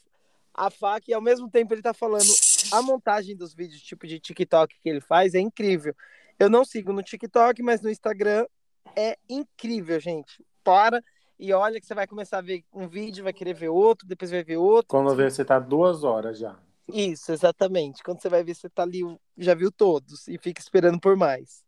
[0.55, 2.29] a faca, e ao mesmo tempo ele tá falando,
[2.73, 5.95] a montagem dos vídeos, tipo, de TikTok que ele faz é incrível.
[6.39, 8.47] Eu não sigo no TikTok, mas no Instagram
[8.95, 10.45] é incrível, gente.
[10.63, 11.03] Para
[11.39, 14.31] e olha que você vai começar a ver um vídeo, vai querer ver outro, depois
[14.31, 14.89] vai ver outro.
[14.89, 16.59] Quando vê, você tá duas horas já.
[16.89, 18.03] Isso, exatamente.
[18.03, 19.03] Quando você vai ver, você tá ali,
[19.37, 21.66] já viu todos e fica esperando por mais.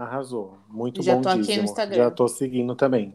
[0.00, 0.58] Arrasou.
[0.66, 1.44] Muito Já bom tô dízimo.
[1.44, 1.96] Aqui no Instagram.
[1.96, 3.14] Já tô seguindo também.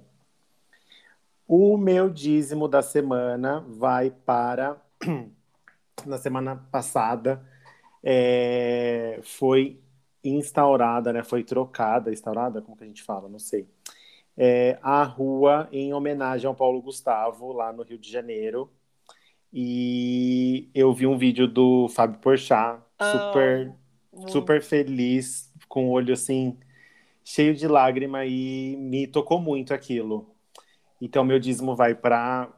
[1.47, 4.77] O meu dízimo da semana vai para.
[6.05, 7.43] Na semana passada
[8.03, 9.19] é...
[9.23, 9.79] foi
[10.23, 11.23] instaurada, né?
[11.23, 13.27] Foi trocada, instaurada, como que a gente fala?
[13.27, 13.67] Não sei.
[14.37, 18.69] É, a rua em homenagem ao Paulo Gustavo, lá no Rio de Janeiro.
[19.51, 23.73] E eu vi um vídeo do Fábio Porchat, super,
[24.11, 24.27] oh.
[24.27, 26.57] super feliz, com o olho assim
[27.25, 30.29] cheio de lágrima e me tocou muito aquilo.
[31.01, 32.49] Então, meu dízimo vai para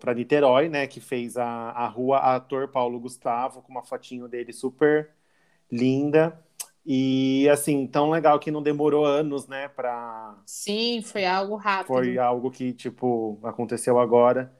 [0.00, 4.50] para Niterói, né, que fez a, a rua ator Paulo Gustavo, com uma fotinho dele
[4.50, 5.10] super
[5.70, 6.42] linda.
[6.86, 11.88] E assim, tão legal que não demorou anos, né, para Sim, foi algo rápido.
[11.88, 14.50] Foi algo que tipo aconteceu agora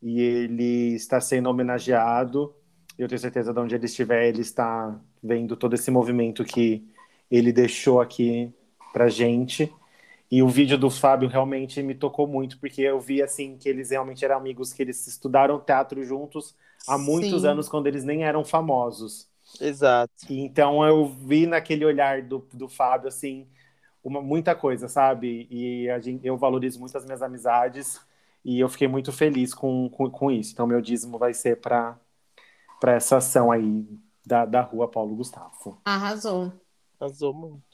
[0.00, 2.54] e ele está sendo homenageado.
[2.96, 6.86] Eu tenho certeza de onde ele estiver, ele está vendo todo esse movimento que
[7.28, 8.54] ele deixou aqui
[8.92, 9.72] pra gente.
[10.30, 13.90] E o vídeo do Fábio realmente me tocou muito, porque eu vi assim que eles
[13.90, 16.56] realmente eram amigos, que eles estudaram teatro juntos
[16.88, 17.48] há muitos Sim.
[17.48, 19.28] anos, quando eles nem eram famosos.
[19.60, 20.12] Exato.
[20.28, 23.46] E, então eu vi naquele olhar do, do Fábio, assim,
[24.02, 25.46] uma, muita coisa, sabe?
[25.50, 28.00] E a gente, eu valorizo muito as minhas amizades
[28.44, 30.52] e eu fiquei muito feliz com, com, com isso.
[30.52, 31.98] Então, meu dízimo vai ser para
[32.86, 33.86] essa ação aí
[34.24, 35.78] da, da rua Paulo Gustavo.
[35.84, 36.52] Arrasou.
[36.98, 37.71] Arrasou muito.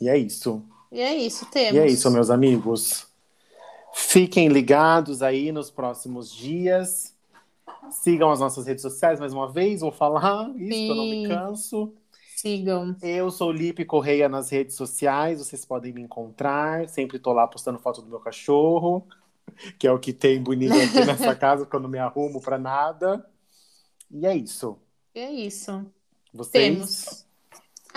[0.00, 0.62] E é isso.
[0.90, 1.74] E é isso, temos.
[1.74, 3.06] E é isso, meus amigos.
[3.94, 7.14] Fiquem ligados aí nos próximos dias.
[7.90, 11.22] Sigam as nossas redes sociais mais uma vez, vou falar isso, que eu não me
[11.22, 11.28] Sim.
[11.28, 11.94] canso.
[12.36, 12.96] Sigam.
[13.00, 16.88] Eu sou Lipe Correia nas redes sociais, vocês podem me encontrar.
[16.88, 19.06] Sempre tô lá postando foto do meu cachorro,
[19.78, 22.58] que é o que tem bonito aqui nessa casa, porque eu não me arrumo pra
[22.58, 23.26] nada.
[24.10, 24.76] E é isso.
[25.14, 25.84] E é isso.
[26.32, 26.74] Vocês?
[26.74, 27.25] Temos.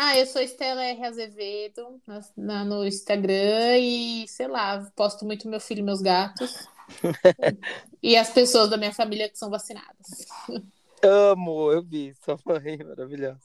[0.01, 1.03] Ah, eu sou Estela R.
[1.03, 6.69] Azevedo na- na- no Instagram e, sei lá, posto muito meu filho e meus gatos.
[8.01, 10.25] e as pessoas da minha família que são vacinadas.
[11.03, 13.41] Amo, eu vi, sua mãe maravilhosa.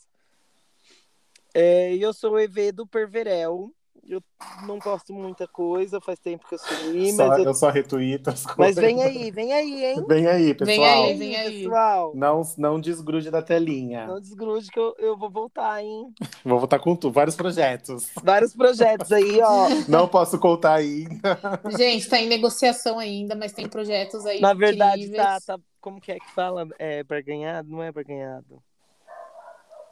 [1.52, 3.74] É, e eu sou o EV do Perverel.
[4.06, 4.22] Eu
[4.66, 8.30] não posto muita coisa, faz tempo que eu sumi, Só- mas, eu- eu só retuito
[8.30, 8.56] as coisas.
[8.58, 10.04] mas vem aí, vem aí, hein?
[10.06, 10.76] Vem aí, pessoal.
[10.76, 11.62] Vem aí, vem aí.
[11.64, 12.12] pessoal.
[12.14, 14.06] Não, não desgrude da telinha.
[14.06, 16.12] Não desgrude que eu, eu vou voltar, hein?
[16.44, 18.10] Vou voltar com tudo, vários projetos.
[18.22, 19.68] Vários projetos aí, ó.
[19.88, 21.38] Não posso contar ainda.
[21.76, 25.22] Gente, tá em negociação ainda, mas tem projetos aí Na verdade, incríveis.
[25.26, 25.58] tá, tá.
[25.80, 26.66] Como que é que fala?
[26.78, 27.68] É barganhado?
[27.70, 28.62] Não é barganhado.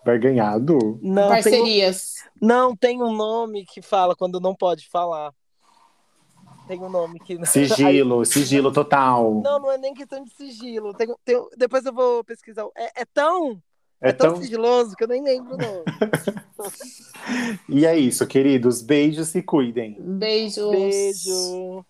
[0.05, 0.99] Barganhado?
[1.03, 2.15] Não, tem, Parcerias.
[2.41, 5.33] não, tem um nome que fala quando não pode falar.
[6.67, 7.45] Tem um nome que.
[7.47, 9.41] Sigilo, sigilo total.
[9.43, 10.93] Não, não é nem questão de sigilo.
[10.95, 12.67] Tem, tem- depois eu vou pesquisar.
[12.77, 13.61] É, é tão,
[14.01, 14.43] É é tão tão...
[14.43, 15.85] sigiloso que eu nem lembro o nome.
[17.69, 18.83] E é isso, queridos.
[18.83, 19.97] Beijos e cuidem.
[20.01, 20.71] Beijos.
[20.71, 21.85] Beijo.